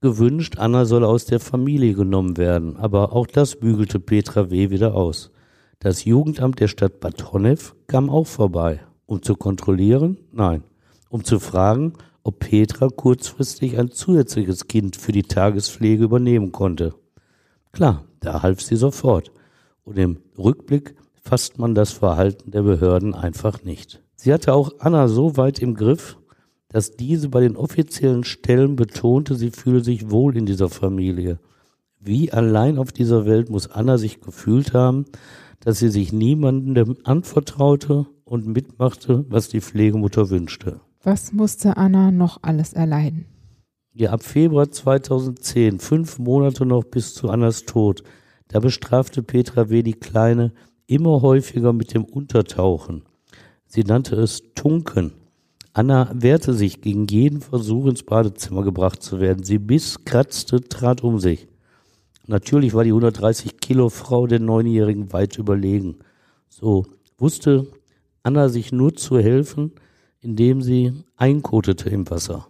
[0.00, 4.70] gewünscht, Anna solle aus der Familie genommen werden, aber auch das bügelte Petra W.
[4.70, 5.30] wieder aus.
[5.78, 8.80] Das Jugendamt der Stadt Bad Honnef kam auch vorbei.
[9.04, 10.16] Um zu kontrollieren?
[10.32, 10.62] Nein.
[11.10, 16.94] Um zu fragen, ob Petra kurzfristig ein zusätzliches Kind für die Tagespflege übernehmen konnte.
[17.72, 19.32] Klar, da half sie sofort.
[19.84, 24.02] Und im Rückblick fasst man das Verhalten der Behörden einfach nicht.
[24.16, 26.18] Sie hatte auch Anna so weit im Griff,
[26.68, 31.38] dass diese bei den offiziellen Stellen betonte, sie fühle sich wohl in dieser Familie.
[31.98, 35.04] Wie allein auf dieser Welt muss Anna sich gefühlt haben,
[35.60, 40.80] dass sie sich niemandem anvertraute und mitmachte, was die Pflegemutter wünschte.
[41.02, 43.26] Was musste Anna noch alles erleiden?
[43.92, 48.04] Ja, ab Februar 2010, fünf Monate noch bis zu Annas Tod,
[48.46, 49.82] da bestrafte Petra W.
[49.82, 50.52] die Kleine
[50.86, 53.02] immer häufiger mit dem Untertauchen.
[53.66, 55.14] Sie nannte es Tunken.
[55.72, 59.42] Anna wehrte sich gegen jeden Versuch, ins Badezimmer gebracht zu werden.
[59.42, 61.48] Sie biss, kratzte, trat um sich.
[62.28, 65.96] Natürlich war die 130 Kilo Frau der Neunjährigen weit überlegen.
[66.48, 66.86] So
[67.18, 67.66] wusste
[68.22, 69.72] Anna sich nur zu helfen,
[70.20, 72.49] indem sie einkotete im Wasser.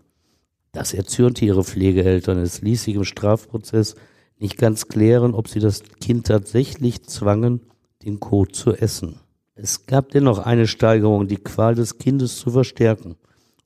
[0.73, 2.39] Das erzürnte ihre Pflegeeltern.
[2.39, 3.97] Es ließ sich im Strafprozess
[4.39, 7.61] nicht ganz klären, ob sie das Kind tatsächlich zwangen,
[8.05, 9.17] den Kot zu essen.
[9.55, 13.17] Es gab dennoch eine Steigerung, die Qual des Kindes zu verstärken.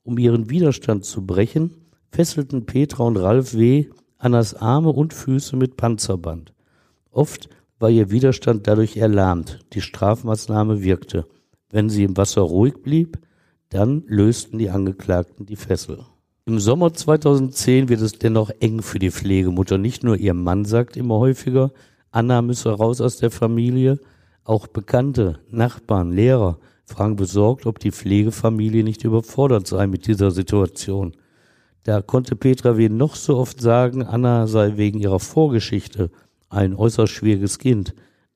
[0.03, 1.71] Um ihren Widerstand zu brechen,
[2.11, 3.87] fesselten Petra und Ralf W.
[4.17, 6.53] Annas Arme und Füße mit Panzerband.
[7.11, 7.49] Oft
[7.79, 9.59] war ihr Widerstand dadurch erlahmt.
[9.73, 11.27] Die Strafmaßnahme wirkte.
[11.69, 13.19] Wenn sie im Wasser ruhig blieb,
[13.69, 16.05] dann lösten die Angeklagten die Fessel.
[16.47, 19.79] Im Sommer 2010 wird es dennoch eng für die Pflegemutter.
[19.79, 21.71] Nicht nur ihr Mann sagt immer häufiger,
[22.11, 23.99] Anna müsse raus aus der Familie,
[24.43, 31.13] auch Bekannte, Nachbarn, Lehrer fragen besorgt, ob die Pflegefamilie nicht überfordert sei mit dieser Situation.
[31.81, 36.11] Da konnte Petra wen noch so oft sagen, Anna sei wegen ihrer Vorgeschichte
[36.49, 37.95] ein äußerst schwieriges Kind.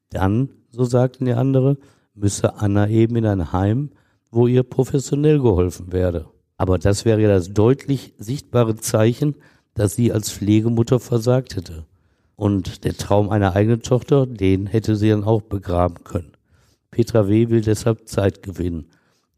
[0.10, 1.78] Dann, so sagten die andere,
[2.16, 3.91] müsse Anna eben in ein Heim,
[4.32, 6.26] wo ihr professionell geholfen werde.
[6.60, 9.36] Aber das wäre ja das deutlich sichtbare Zeichen,
[9.76, 11.86] dass sie als Pflegemutter versagt hätte.
[12.36, 16.34] Und der Traum einer eigenen Tochter, den hätte sie dann auch begraben können.
[16.91, 17.49] Petra W.
[17.49, 18.89] will deshalb Zeit gewinnen.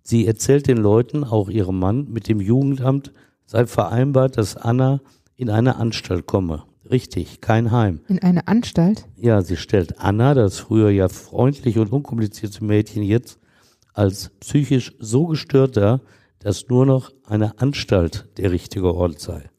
[0.02, 3.12] Sie erzählt den Leuten, auch ihrem Mann, mit dem Jugendamt
[3.46, 5.00] sei vereinbart, dass Anna
[5.38, 6.64] in eine Anstalt komme.
[6.90, 8.00] Richtig, kein Heim.
[8.08, 9.06] In eine Anstalt?
[9.16, 13.38] Ja, sie stellt Anna, das früher ja freundliche und unkomplizierte Mädchen, jetzt
[13.94, 16.02] als psychisch so gestört dar,
[16.42, 19.50] dass nur noch eine Anstalt der richtige Ort sei.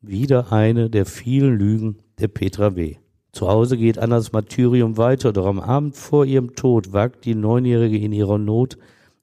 [0.00, 2.96] Wieder eine der vielen Lügen der Petra W.
[3.32, 7.98] Zu Hause geht Annas Martyrium weiter, doch am Abend vor ihrem Tod wagt die Neunjährige
[7.98, 8.78] in ihrer Not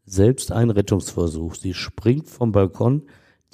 [0.05, 1.55] selbst einen Rettungsversuch.
[1.55, 3.03] Sie springt vom Balkon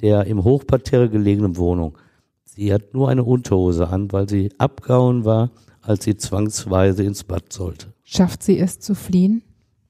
[0.00, 1.96] der im Hochparterre gelegenen Wohnung.
[2.44, 5.50] Sie hat nur eine Unterhose an, weil sie abgehauen war,
[5.80, 7.92] als sie zwangsweise ins Bad sollte.
[8.02, 9.42] Schafft sie es zu fliehen?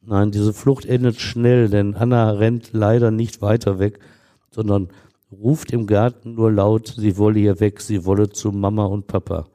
[0.06, 4.00] Nein, diese Flucht endet schnell, denn Anna rennt leider nicht weiter weg,
[4.50, 4.88] sondern
[5.32, 9.46] ruft im Garten nur laut, sie wolle hier weg, sie wolle zu Mama und Papa.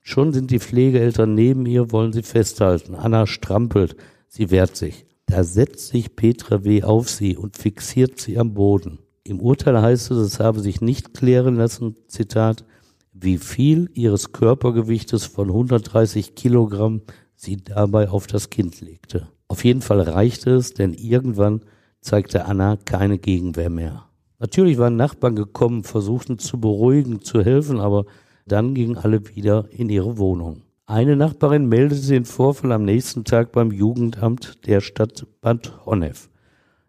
[0.00, 2.94] Schon sind die Pflegeeltern neben ihr, wollen sie festhalten.
[2.94, 3.96] Anna strampelt,
[4.28, 5.06] sie wehrt sich.
[5.26, 6.82] Da setzt sich Petra W.
[6.82, 8.98] auf sie und fixiert sie am Boden.
[9.22, 12.66] Im Urteil heißt es, es habe sich nicht klären lassen, Zitat,
[13.14, 17.02] wie viel ihres Körpergewichtes von 130 Kilogramm
[17.34, 19.28] sie dabei auf das Kind legte.
[19.54, 21.60] Auf jeden Fall reichte es, denn irgendwann
[22.00, 24.06] zeigte Anna keine Gegenwehr mehr.
[24.40, 28.04] Natürlich waren Nachbarn gekommen, versuchten zu beruhigen, zu helfen, aber
[28.48, 30.62] dann gingen alle wieder in ihre Wohnung.
[30.86, 36.30] Eine Nachbarin meldete den Vorfall am nächsten Tag beim Jugendamt der Stadt Bad Honnef.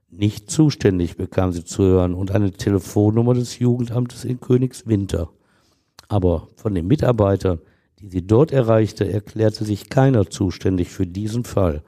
[0.10, 5.30] Nicht zuständig bekam sie zu hören und eine Telefonnummer des Jugendamtes in Königswinter.
[6.08, 7.60] Aber von den Mitarbeitern,
[8.00, 11.84] die sie dort erreichte, erklärte sich keiner zuständig für diesen Fall.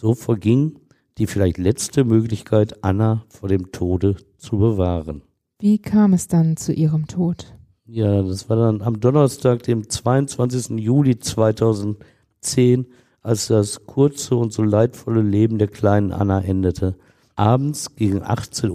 [0.00, 0.78] So verging
[1.18, 5.20] die vielleicht letzte Möglichkeit, Anna vor dem Tode zu bewahren.
[5.58, 7.54] Wie kam es dann zu ihrem Tod?
[7.84, 10.78] Ja, das war dann am Donnerstag, dem 22.
[10.80, 12.86] Juli 2010,
[13.20, 16.96] als das kurze und so leidvolle Leben der kleinen Anna endete.
[17.36, 18.70] Abends gegen 18.30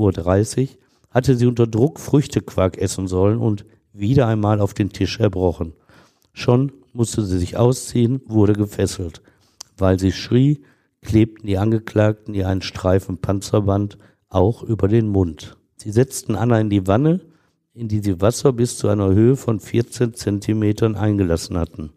[0.61, 0.67] Uhr
[1.09, 5.73] hatte sie unter Druck Früchtequark essen sollen und wieder einmal auf den Tisch erbrochen.
[6.33, 9.23] Schon musste sie sich ausziehen, wurde gefesselt.
[9.75, 10.61] Weil sie schrie,
[11.05, 13.97] klebten die Angeklagten ihr einen Streifen Panzerband
[14.27, 15.55] auch über den Mund.
[15.77, 17.21] Sie setzten Anna in die Wanne,
[17.73, 21.91] in die sie Wasser bis zu einer Höhe von 14 Zentimetern eingelassen hatten.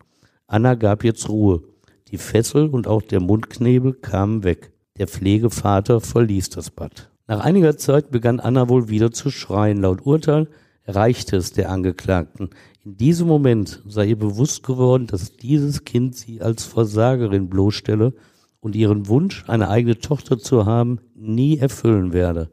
[0.47, 1.63] Anna gab jetzt Ruhe.
[2.11, 4.73] Die Fessel und auch der Mundknebel kamen weg.
[4.99, 7.11] Der Pflegevater verließ das Bad.
[7.27, 9.83] Nach einiger Zeit begann Anna wohl wieder zu schreien.
[9.83, 10.49] Laut Urteil
[10.87, 12.51] reichte es der Angeklagten.
[12.85, 18.15] In diesem Moment sei ihr bewusst geworden, dass dieses Kind sie als Versagerin bloßstelle
[18.61, 22.51] und ihren Wunsch, eine eigene Tochter zu haben, nie erfüllen werde.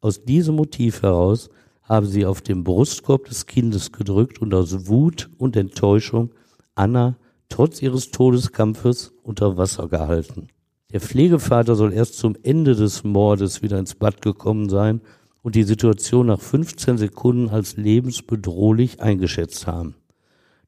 [0.00, 1.50] Aus diesem Motiv heraus
[1.82, 6.30] habe sie auf den Brustkorb des Kindes gedrückt und aus Wut und Enttäuschung
[6.74, 7.16] Anna
[7.48, 10.48] trotz ihres Todeskampfes unter Wasser gehalten.
[10.92, 15.00] Der Pflegevater soll erst zum Ende des Mordes wieder ins Bad gekommen sein
[15.42, 19.94] und die Situation nach 15 Sekunden als lebensbedrohlich eingeschätzt haben.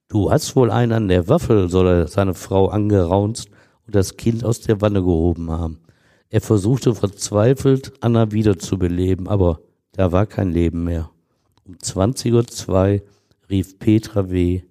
[0.08, 3.48] Du hast wohl einen an der Waffel, soll er seine Frau angeraunzt
[3.86, 5.78] und das Kind aus der Wanne gehoben haben.
[6.30, 9.60] Er versuchte verzweifelt, Anna wiederzubeleben, aber
[9.92, 11.10] da war kein Leben mehr.
[11.64, 13.02] Um 20.02 Uhr
[13.48, 14.62] rief Petra W.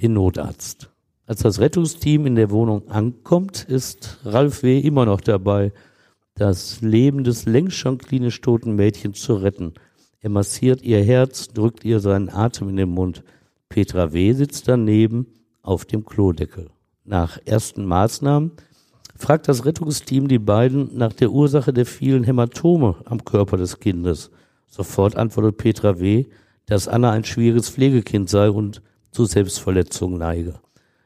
[0.00, 0.90] den Notarzt.
[1.26, 4.78] Als das Rettungsteam in der Wohnung ankommt, ist Ralf W.
[4.78, 5.72] immer noch dabei,
[6.34, 9.72] das Leben des längst schon klinisch toten Mädchens zu retten.
[10.20, 13.24] Er massiert ihr Herz, drückt ihr seinen Atem in den Mund.
[13.70, 14.32] Petra W.
[14.34, 15.26] sitzt daneben
[15.62, 16.70] auf dem Klodeckel.
[17.08, 18.50] Nach ersten Maßnahmen
[19.16, 24.32] fragt das Rettungsteam die beiden nach der Ursache der vielen Hämatome am Körper des Kindes.
[24.66, 26.24] Sofort antwortet Petra W.,
[26.66, 28.82] dass Anna ein schwieriges Pflegekind sei und
[29.12, 30.54] zu Selbstverletzungen neige.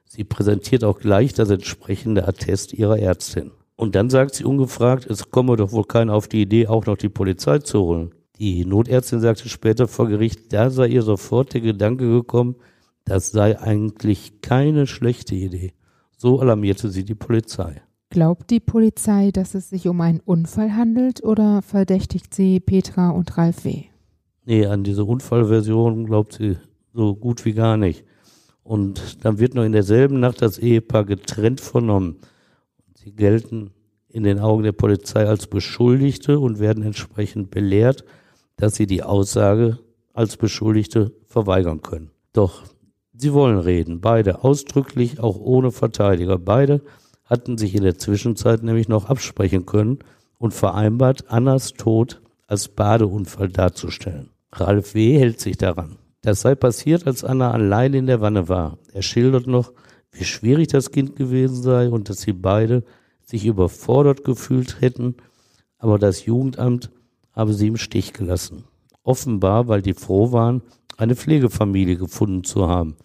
[0.06, 3.50] Sie präsentiert auch gleich das entsprechende Attest ihrer Ärztin.
[3.76, 6.96] Und dann sagt sie ungefragt, es komme doch wohl keiner auf die Idee, auch noch
[6.96, 8.14] die Polizei zu holen.
[8.38, 12.56] Die Notärztin sagte später vor Gericht, da sei ihr sofort der Gedanke gekommen,
[13.04, 15.74] das sei eigentlich keine schlechte Idee.
[16.22, 17.80] So alarmierte sie die Polizei.
[18.10, 23.38] Glaubt die Polizei, dass es sich um einen Unfall handelt oder verdächtigt sie Petra und
[23.38, 23.84] Ralf W.?
[24.44, 26.58] Nee, an diese Unfallversion glaubt sie
[26.92, 28.04] so gut wie gar nicht.
[28.62, 32.16] Und dann wird noch in derselben Nacht das Ehepaar getrennt vernommen.
[32.96, 33.70] Sie gelten
[34.10, 38.04] in den Augen der Polizei als Beschuldigte und werden entsprechend belehrt,
[38.56, 39.78] dass sie die Aussage
[40.12, 42.10] als Beschuldigte verweigern können.
[42.34, 42.64] Doch
[43.20, 46.38] sie wollen reden, beide ausdrücklich, auch ohne Verteidiger.
[46.38, 46.80] Beide
[47.24, 49.98] hatten sich in der Zwischenzeit nämlich noch absprechen können
[50.38, 54.30] und vereinbart, Annas Tod als Badeunfall darzustellen.
[54.52, 55.18] Ralf W.
[55.18, 55.96] hält sich daran.
[56.22, 58.78] Das sei passiert, als Anna allein in der Wanne war.
[58.92, 59.72] Er schildert noch,
[60.12, 62.82] wie schwierig das Kind gewesen sei und dass sie beide
[63.24, 65.14] sich überfordert gefühlt hätten,
[65.78, 66.90] aber das Jugendamt
[67.32, 68.64] habe sie im Stich gelassen.
[69.02, 70.62] Offenbar, weil die froh waren,
[70.96, 72.96] eine Pflegefamilie gefunden zu haben.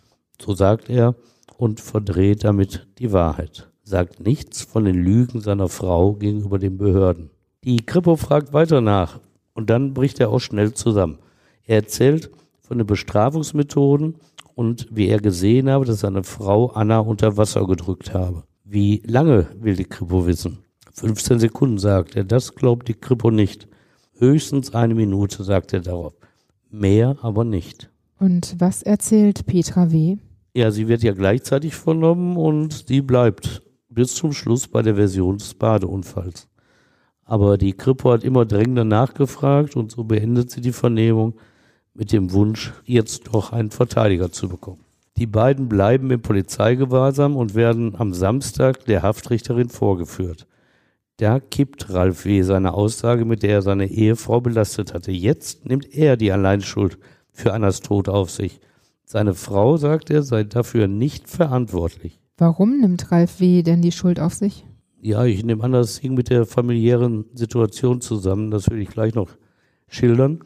[0.41, 1.15] So sagt er
[1.57, 3.69] und verdreht damit die Wahrheit.
[3.83, 7.29] Sagt nichts von den Lügen seiner Frau gegenüber den Behörden.
[7.63, 9.19] Die Kripo fragt weiter nach
[9.53, 11.19] und dann bricht er auch schnell zusammen.
[11.63, 12.31] Er erzählt,
[12.65, 14.15] von den Bestrafungsmethoden
[14.55, 18.43] und wie er gesehen habe, dass seine Frau Anna unter Wasser gedrückt habe.
[18.63, 20.59] Wie lange will die Kripo wissen?
[20.93, 22.23] 15 Sekunden, sagt er.
[22.23, 23.67] Das glaubt die Kripo nicht.
[24.17, 26.13] Höchstens eine Minute, sagt er darauf.
[26.71, 27.91] Mehr aber nicht.
[28.25, 30.17] Und was erzählt Petra W.?
[30.55, 35.37] Ja, sie wird ja gleichzeitig vernommen und sie bleibt bis zum Schluss bei der Version
[35.37, 36.47] des Badeunfalls.
[37.23, 41.35] Aber die Kripo hat immer drängender nachgefragt und so beendet sie die Vernehmung
[41.93, 44.83] mit dem Wunsch, jetzt doch einen Verteidiger zu bekommen.
[45.17, 50.47] Die beiden bleiben im Polizeigewahrsam und werden am Samstag der Haftrichterin vorgeführt.
[51.17, 52.41] Da kippt Ralf W.
[52.41, 55.11] seine Aussage, mit der er seine Ehefrau belastet hatte.
[55.11, 56.97] Jetzt nimmt er die Alleinschuld
[57.35, 58.59] für Annas Tod auf sich.
[59.03, 62.19] Seine Frau, sagt er, sei dafür nicht verantwortlich.
[62.37, 63.61] Warum nimmt Ralf W.
[63.61, 64.65] denn die Schuld auf sich?
[65.01, 68.49] Ja, ich nehme an, das hing mit der familiären Situation zusammen.
[68.49, 69.29] Das will ich gleich noch
[69.87, 70.39] schildern.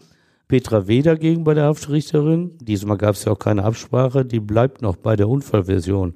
[0.49, 1.01] Petra W.
[1.01, 5.15] dagegen bei der Haftrichterin, diesmal gab es ja auch keine Absprache, die bleibt noch bei
[5.15, 6.15] der Unfallversion.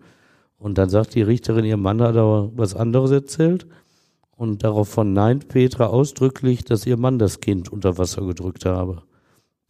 [0.58, 3.68] Und dann sagt die Richterin, ihr Mann hat aber was anderes erzählt.
[4.36, 9.04] Und darauf verneint Petra ausdrücklich, dass ihr Mann das Kind unter Wasser gedrückt habe.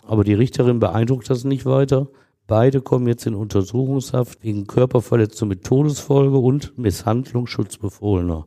[0.02, 2.08] Aber die Richterin beeindruckt das nicht weiter.
[2.48, 8.46] Beide kommen jetzt in Untersuchungshaft wegen Körperverletzung mit Todesfolge und Misshandlung Schutzbefohlener.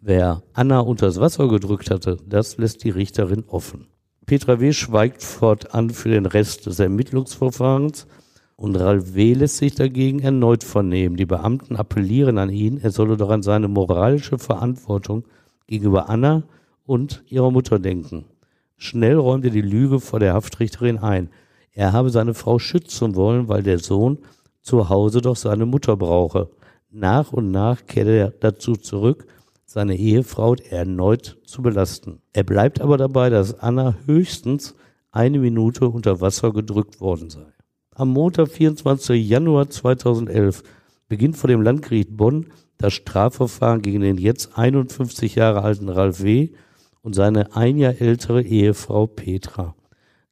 [0.00, 3.86] Wer Anna unters Wasser gedrückt hatte, das lässt die Richterin offen.
[4.26, 4.72] Petra W.
[4.72, 8.08] schweigt fortan für den Rest des Ermittlungsverfahrens
[8.56, 9.34] und Ralf W.
[9.34, 11.16] lässt sich dagegen erneut vernehmen.
[11.16, 15.24] Die Beamten appellieren an ihn, er solle doch an seine moralische Verantwortung
[15.66, 16.42] gegenüber Anna
[16.84, 18.24] und ihrer Mutter denken.
[18.82, 21.30] Schnell räumt er die Lüge vor der Haftrichterin ein.
[21.70, 24.18] Er habe seine Frau schützen wollen, weil der Sohn
[24.60, 26.50] zu Hause doch seine Mutter brauche.
[26.90, 29.24] Nach und nach kehrt er dazu zurück,
[29.64, 32.22] seine Ehefrau erneut zu belasten.
[32.32, 34.74] Er bleibt aber dabei, dass Anna höchstens
[35.12, 37.46] eine Minute unter Wasser gedrückt worden sei.
[37.94, 39.24] Am Montag, 24.
[39.24, 40.64] Januar 2011,
[41.06, 42.46] beginnt vor dem Landgericht Bonn
[42.78, 46.50] das Strafverfahren gegen den jetzt 51 Jahre alten Ralf W.
[47.02, 49.74] und seine ein Jahr ältere Ehefrau Petra.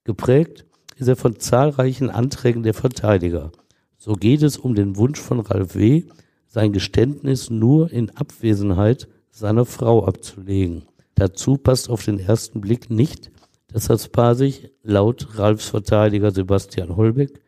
[0.04, 0.64] Geprägt
[0.96, 3.52] ist er von zahlreichen Anträgen der Verteidiger.
[3.98, 6.04] So geht es um den Wunsch von Ralf W.,
[6.46, 10.82] sein Geständnis nur in Abwesenheit seiner Frau abzulegen.
[11.14, 13.30] Dazu passt auf den ersten Blick nicht,
[13.68, 17.40] dass das Paar sich laut Ralfs Verteidiger Sebastian Holbeck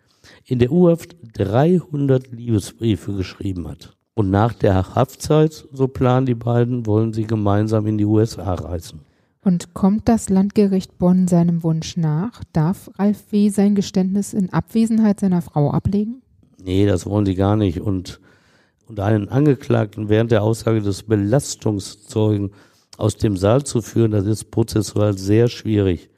[0.45, 3.97] in der U-Haft 300 Liebesbriefe geschrieben hat.
[4.15, 9.01] Und nach der Haftzeit, so planen die beiden, wollen sie gemeinsam in die USA reisen.
[9.45, 12.43] Und kommt das Landgericht Bonn seinem Wunsch nach?
[12.53, 13.49] Darf Ralf W.
[13.49, 16.23] sein Geständnis in Abwesenheit seiner Frau ablegen?
[16.63, 17.81] Nee, das wollen sie gar nicht.
[17.81, 18.21] Und,
[18.87, 22.53] und einen Angeklagten während der Aussage des Belastungszeugen
[22.99, 26.09] aus dem Saal zu führen, das ist prozessual sehr schwierig.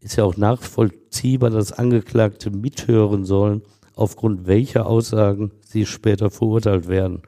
[0.00, 3.62] Ist ja auch nachvollziehbar, dass Angeklagte mithören sollen,
[3.94, 7.22] aufgrund welcher Aussagen sie später verurteilt werden.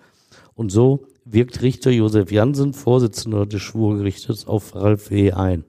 [0.54, 5.32] Und so wirkt Richter Josef Jansen, Vorsitzender des Schwurgerichtes, auf Ralf W.
[5.32, 5.64] ein.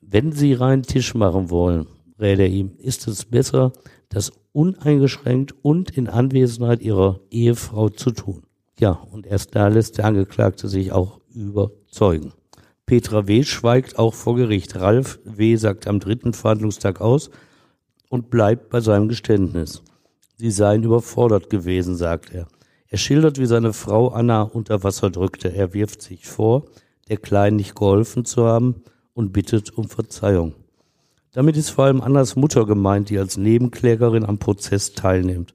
[0.00, 1.86] Wenn Sie reinen Tisch machen wollen,
[2.18, 3.72] rät er ihm, ist es besser,
[4.08, 8.44] das uneingeschränkt und in Anwesenheit Ihrer Ehefrau zu tun.
[8.78, 12.32] Ja, und erst da lässt der Angeklagte sich auch überzeugen.
[12.86, 13.42] Petra W.
[13.42, 14.76] schweigt auch vor Gericht.
[14.76, 15.56] Ralf W.
[15.56, 17.30] sagt am dritten Verhandlungstag aus
[18.08, 19.82] und bleibt bei seinem Geständnis.
[20.36, 22.46] Sie seien überfordert gewesen, sagt er.
[22.96, 25.52] Er schildert, wie seine Frau Anna unter Wasser drückte.
[25.52, 26.64] Er wirft sich vor,
[27.10, 28.76] der Kleinen nicht geholfen zu haben
[29.12, 30.54] und bittet um Verzeihung.
[31.32, 35.54] Damit ist vor allem Annas Mutter gemeint, die als Nebenklägerin am Prozess teilnimmt.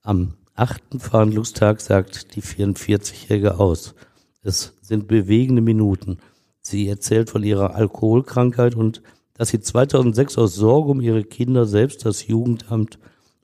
[0.00, 3.94] Am achten Verhandlungstag sagt die 44-Jährige aus.
[4.42, 6.16] Es sind bewegende Minuten.
[6.62, 9.02] Sie erzählt von ihrer Alkoholkrankheit und
[9.34, 12.98] dass sie 2006 aus Sorge um ihre Kinder selbst das Jugendamt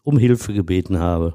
[0.04, 1.34] um Hilfe gebeten habe.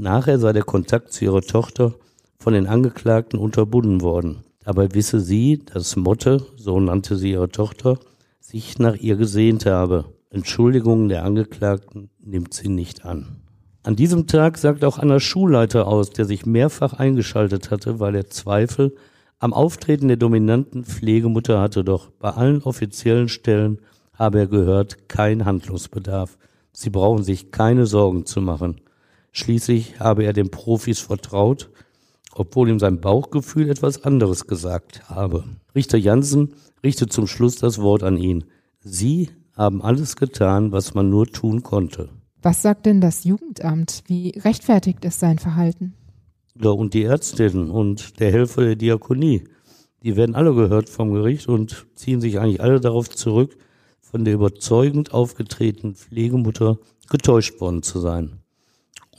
[0.00, 1.92] Nachher sei der Kontakt zu ihrer Tochter
[2.38, 4.38] von den Angeklagten unterbunden worden.
[4.64, 7.98] Dabei wisse sie, dass Motte, so nannte sie ihre Tochter,
[8.40, 10.06] sich nach ihr gesehnt habe.
[10.30, 13.42] Entschuldigungen der Angeklagten nimmt sie nicht an.
[13.82, 18.30] An diesem Tag sagt auch Anna Schulleiter aus, der sich mehrfach eingeschaltet hatte, weil er
[18.30, 18.96] Zweifel
[19.38, 23.80] am Auftreten der dominanten Pflegemutter hatte, doch bei allen offiziellen Stellen
[24.14, 26.38] habe er gehört, kein Handlungsbedarf.
[26.72, 28.80] Sie brauchen sich keine Sorgen zu machen.
[29.32, 31.70] Schließlich habe er den Profis vertraut,
[32.34, 35.44] obwohl ihm sein Bauchgefühl etwas anderes gesagt habe.
[35.74, 38.44] Richter Jansen richtet zum Schluss das Wort an ihn.
[38.80, 42.08] Sie haben alles getan, was man nur tun konnte.
[42.42, 44.02] Was sagt denn das Jugendamt?
[44.06, 45.94] Wie rechtfertigt ist sein Verhalten?
[46.60, 49.44] Ja, und die Ärztin und der Helfer der Diakonie,
[50.02, 53.56] die werden alle gehört vom Gericht und ziehen sich eigentlich alle darauf zurück,
[54.00, 56.78] von der überzeugend aufgetretenen Pflegemutter
[57.08, 58.39] getäuscht worden zu sein.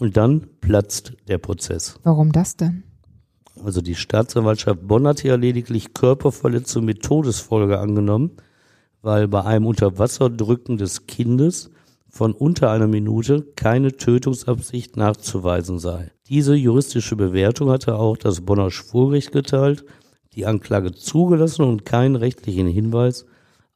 [0.02, 2.00] Und dann platzt der Prozess.
[2.02, 2.82] Warum das denn?
[3.64, 8.32] Also die Staatsanwaltschaft Bonn hat ja lediglich Körperverletzung mit Todesfolge angenommen,
[9.04, 11.70] weil bei einem Unterwasserdrücken des Kindes
[12.10, 16.10] von unter einer Minute keine Tötungsabsicht nachzuweisen sei.
[16.28, 19.86] Diese juristische Bewertung hatte auch das Bonner Schwurgericht geteilt,
[20.34, 23.28] die Anklage zugelassen und keinen rechtlichen Hinweis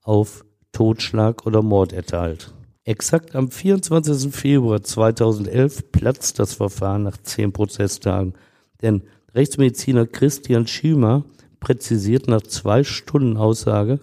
[0.01, 2.54] auf Totschlag oder Mord erteilt.
[2.87, 4.31] Exakt am 24.
[4.31, 8.35] Februar 2011 platzt das Verfahren nach zehn Prozesstagen.
[8.83, 9.01] Denn
[9.33, 11.25] Rechtsmediziner Christian Schümer
[11.59, 14.01] präzisiert nach zwei Stunden Aussage,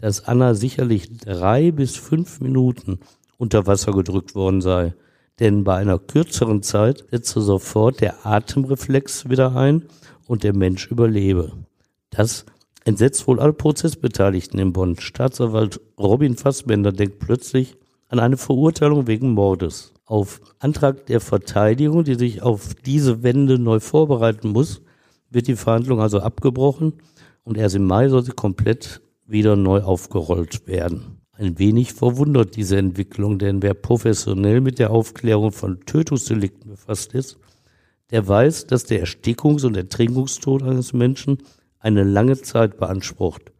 [0.00, 3.00] dass Anna sicherlich drei bis fünf Minuten
[3.36, 4.94] unter Wasser gedrückt worden sei.
[5.38, 9.82] Denn bei einer kürzeren Zeit setze sofort der Atemreflex wieder ein
[10.26, 11.52] und der Mensch überlebe.
[12.08, 12.46] Das
[12.86, 14.98] entsetzt wohl alle Prozessbeteiligten in Bonn.
[14.98, 17.76] Staatsanwalt Robin Fassbender denkt plötzlich
[18.12, 19.94] an eine Verurteilung wegen Mordes.
[20.04, 24.82] Auf Antrag der Verteidigung, die sich auf diese Wende neu vorbereiten muss,
[25.30, 26.92] wird die Verhandlung also abgebrochen
[27.42, 31.22] und erst im Mai soll sie komplett wieder neu aufgerollt werden.
[31.32, 37.38] Ein wenig verwundert diese Entwicklung, denn wer professionell mit der Aufklärung von Tötungsdelikten befasst ist,
[38.10, 41.38] der weiß, dass der Erstickungs- und Ertrinkungstod eines Menschen
[41.78, 43.51] eine lange Zeit beansprucht.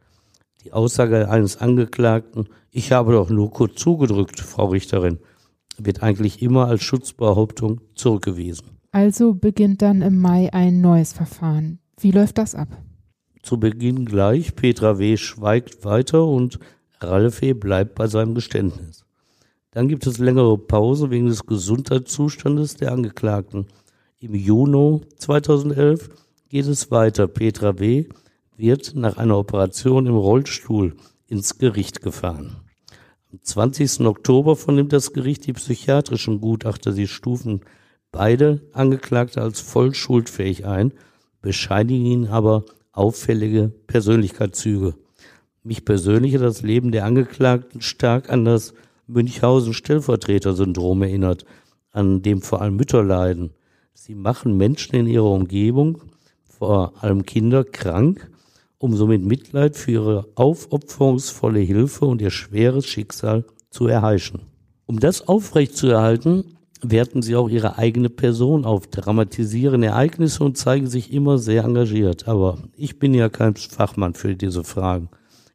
[0.65, 5.19] Die Aussage eines Angeklagten, ich habe doch nur kurz zugedrückt, Frau Richterin,
[5.77, 8.67] wird eigentlich immer als Schutzbehauptung zurückgewiesen.
[8.93, 11.81] Also beginnt dann im Mai ein neues Verfahren.
[11.99, 12.69] Wie läuft das ab?
[13.43, 15.17] Zu Beginn gleich, Petra W.
[15.17, 16.61] schweigt weiter und
[17.01, 17.55] Ralf E.
[17.55, 19.05] bleibt bei seinem Geständnis.
[19.73, 23.67] Dann gibt es längere Pause wegen des Gesundheitszustandes der Angeklagten.
[24.21, 26.11] Im Juni 2011
[26.51, 27.27] geht es weiter.
[27.27, 28.05] Petra W
[28.57, 30.97] wird nach einer Operation im Rollstuhl
[31.27, 32.57] ins Gericht gefahren.
[33.33, 34.01] Am 20.
[34.01, 36.93] Oktober vernimmt das Gericht die psychiatrischen Gutachter.
[36.93, 37.63] Sie stufen
[38.11, 40.93] beide Angeklagte als voll schuldfähig ein,
[41.41, 44.95] bescheinigen ihnen aber auffällige Persönlichkeitszüge.
[45.65, 48.75] Mich persönlich hat das Leben der Angeklagten stark an das
[49.07, 51.45] Münchhausen-Stellvertreter-Syndrom erinnert,
[51.91, 53.51] an dem vor allem Mütter leiden.
[53.95, 56.03] Sie machen Menschen in ihrer Umgebung,
[56.45, 58.31] vor allem Kinder, krank
[58.83, 64.41] um somit Mitleid für ihre aufopferungsvolle Hilfe und ihr schweres Schicksal zu erheischen.
[64.87, 71.13] Um das aufrechtzuerhalten, werten sie auch ihre eigene Person auf, dramatisieren Ereignisse und zeigen sich
[71.13, 72.27] immer sehr engagiert.
[72.27, 75.11] Aber ich bin ja kein Fachmann für diese Fragen.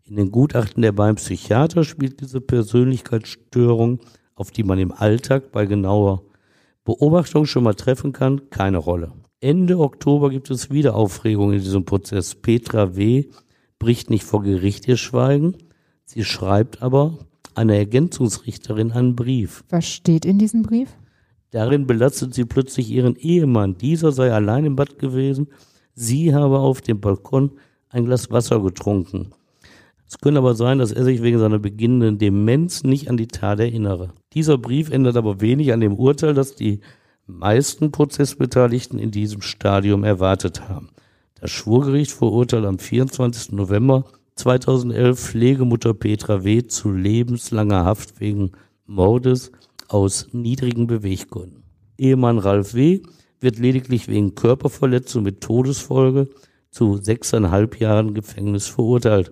[0.05, 3.99] In den Gutachten der beiden Psychiater spielt diese Persönlichkeitsstörung,
[4.35, 6.23] auf die man im Alltag bei genauer
[6.85, 9.11] Beobachtung schon mal treffen kann, keine Rolle.
[9.39, 12.33] Ende Oktober gibt es wieder Aufregung in diesem Prozess.
[12.33, 13.25] Petra W.
[13.77, 15.55] bricht nicht vor Gericht ihr Schweigen.
[16.05, 17.19] Sie schreibt aber
[17.53, 19.63] einer Ergänzungsrichterin einen Brief.
[19.69, 20.89] Was steht in diesem Brief?
[21.51, 23.77] Darin belastet sie plötzlich ihren Ehemann.
[23.77, 25.49] Dieser sei allein im Bad gewesen.
[25.93, 27.51] Sie habe auf dem Balkon
[27.89, 29.33] ein Glas Wasser getrunken.
[30.07, 33.59] Es könnte aber sein, dass er sich wegen seiner beginnenden Demenz nicht an die Tat
[33.59, 34.13] erinnere.
[34.33, 36.79] Dieser Brief ändert aber wenig an dem Urteil, dass die
[37.27, 40.89] meisten Prozessbeteiligten in diesem Stadium erwartet haben.
[41.39, 43.51] Das Schwurgericht verurteilt am 24.
[43.51, 44.05] November
[44.35, 46.63] 2011 Pflegemutter Petra W.
[46.63, 48.51] zu lebenslanger Haft wegen
[48.85, 49.51] Mordes
[49.87, 51.63] aus niedrigen Beweggründen.
[51.97, 53.01] Ehemann Ralf W.
[53.39, 56.29] wird lediglich wegen Körperverletzung mit Todesfolge
[56.71, 59.31] zu sechseinhalb Jahren Gefängnis verurteilt,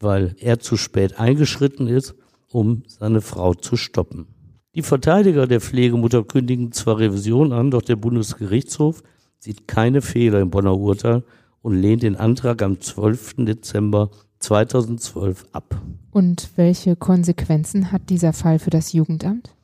[0.00, 2.14] weil er zu spät eingeschritten ist,
[2.48, 4.26] um seine Frau zu stoppen.
[4.74, 9.02] Die Verteidiger der Pflegemutter kündigen zwar Revision an, doch der Bundesgerichtshof
[9.38, 11.24] sieht keine Fehler im Bonner Urteil
[11.60, 13.44] und lehnt den Antrag am 12.
[13.44, 15.78] Dezember 2012 ab.
[16.10, 19.54] Und welche Konsequenzen hat dieser Fall für das Jugendamt?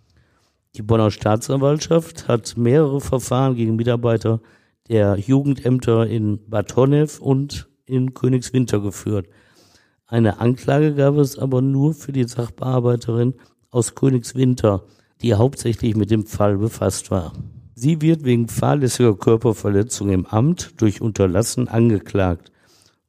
[0.74, 4.40] Die Bonner Staatsanwaltschaft hat mehrere Verfahren gegen Mitarbeiter
[4.90, 9.26] der Jugendämter in Bad Honnef und in Königswinter geführt.
[10.06, 13.32] Eine Anklage gab es aber nur für die Sachbearbeiterin
[13.70, 14.84] aus Königswinter,
[15.22, 17.32] die hauptsächlich mit dem Fall befasst war.
[17.74, 22.50] Sie wird wegen fahrlässiger Körperverletzung im Amt durch Unterlassen angeklagt.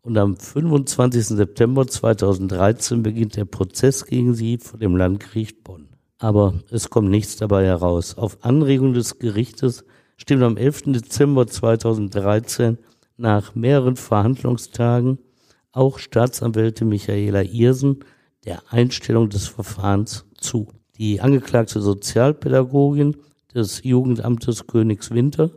[0.01, 1.25] Und am 25.
[1.25, 5.89] September 2013 beginnt der Prozess gegen sie vor dem Landgericht Bonn.
[6.19, 8.17] Aber es kommt nichts dabei heraus.
[8.17, 9.85] Auf Anregung des Gerichtes
[10.17, 10.83] stimmt am 11.
[10.93, 12.77] Dezember 2013
[13.17, 15.19] nach mehreren Verhandlungstagen
[15.71, 17.99] auch Staatsanwältin Michaela Irsen
[18.45, 20.67] der Einstellung des Verfahrens zu.
[20.99, 23.15] Die angeklagte Sozialpädagogin
[23.55, 25.49] des Jugendamtes Königswinter,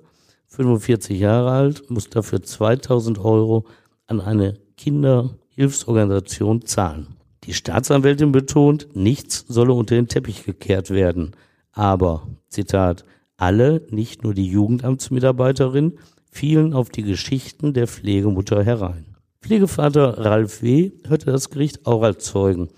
[0.47, 3.67] 45 Jahre alt, muss dafür 2000 Euro
[4.07, 7.17] an eine Kinderhilfsorganisation zahlen.
[7.43, 11.33] Die Staatsanwältin betont, nichts solle unter den Teppich gekehrt werden.
[11.73, 13.05] Aber, Zitat,
[13.37, 15.99] alle, nicht nur die Jugendamtsmitarbeiterin,
[16.31, 19.17] fielen auf die Geschichten der Pflegemutter herein.
[19.41, 20.93] Pflegevater Ralf W.
[21.09, 22.69] hörte das Gericht auch als Zeugen.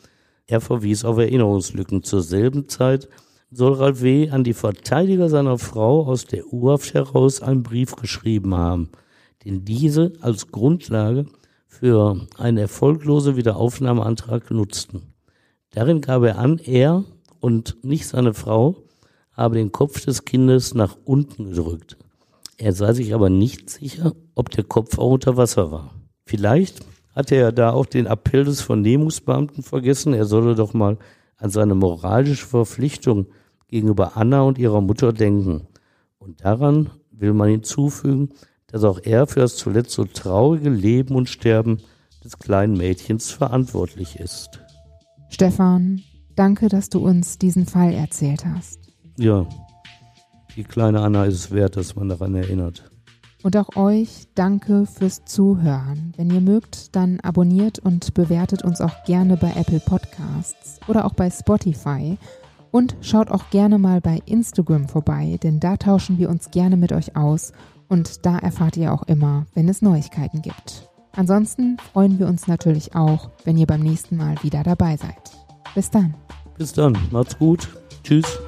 [0.47, 2.03] Er verwies auf Erinnerungslücken.
[2.03, 3.09] Zur selben Zeit
[3.51, 4.31] soll Ralf W.
[4.31, 8.91] an die Verteidiger seiner Frau aus der U-Haft heraus einen Brief geschrieben haben,
[9.45, 11.27] den diese als Grundlage
[11.67, 15.15] für einen erfolglosen Wiederaufnahmeantrag nutzten.
[15.71, 17.05] Darin gab er an, er
[17.41, 18.77] und nicht seine Frau
[19.33, 21.97] habe den Kopf des Kindes nach unten gedrückt.
[22.57, 25.91] Er sei sich aber nicht sicher, ob der Kopf auch unter Wasser war.
[26.25, 26.85] Vielleicht
[27.15, 30.15] hat er ja da auch den Appell des Vernehmungsbeamten vergessen.
[30.15, 30.99] Er solle doch mal
[31.37, 33.27] an seine moralische Verpflichtung
[33.69, 35.67] gegenüber Anna und ihrer Mutter denken.
[36.19, 38.31] Und daran will man hinzufügen,
[38.67, 41.79] dass auch er für das zuletzt so traurige Leben und Sterben
[42.25, 44.61] des kleinen Mädchens verantwortlich ist.
[45.29, 46.03] Stefan,
[46.35, 48.81] danke, dass du uns diesen Fall erzählt hast.
[49.19, 49.47] Ja,
[50.57, 52.91] die kleine Anna ist es wert, dass man daran erinnert.
[53.45, 56.15] Und auch euch danke fürs Zuhören.
[56.17, 61.13] Wenn ihr mögt, dann abonniert und bewertet uns auch gerne bei Apple Podcasts oder auch
[61.13, 62.17] bei Spotify.
[62.71, 66.91] Und schaut auch gerne mal bei Instagram vorbei, denn da tauschen wir uns gerne mit
[66.91, 67.53] euch aus
[67.89, 70.89] und da erfahrt ihr auch immer, wenn es Neuigkeiten gibt.
[71.13, 75.33] Ansonsten freuen wir uns natürlich auch, wenn ihr beim nächsten Mal wieder dabei seid.
[75.75, 76.15] Bis dann.
[76.57, 76.97] Bis dann.
[77.11, 77.69] Macht's gut.
[78.03, 78.39] Tschüss.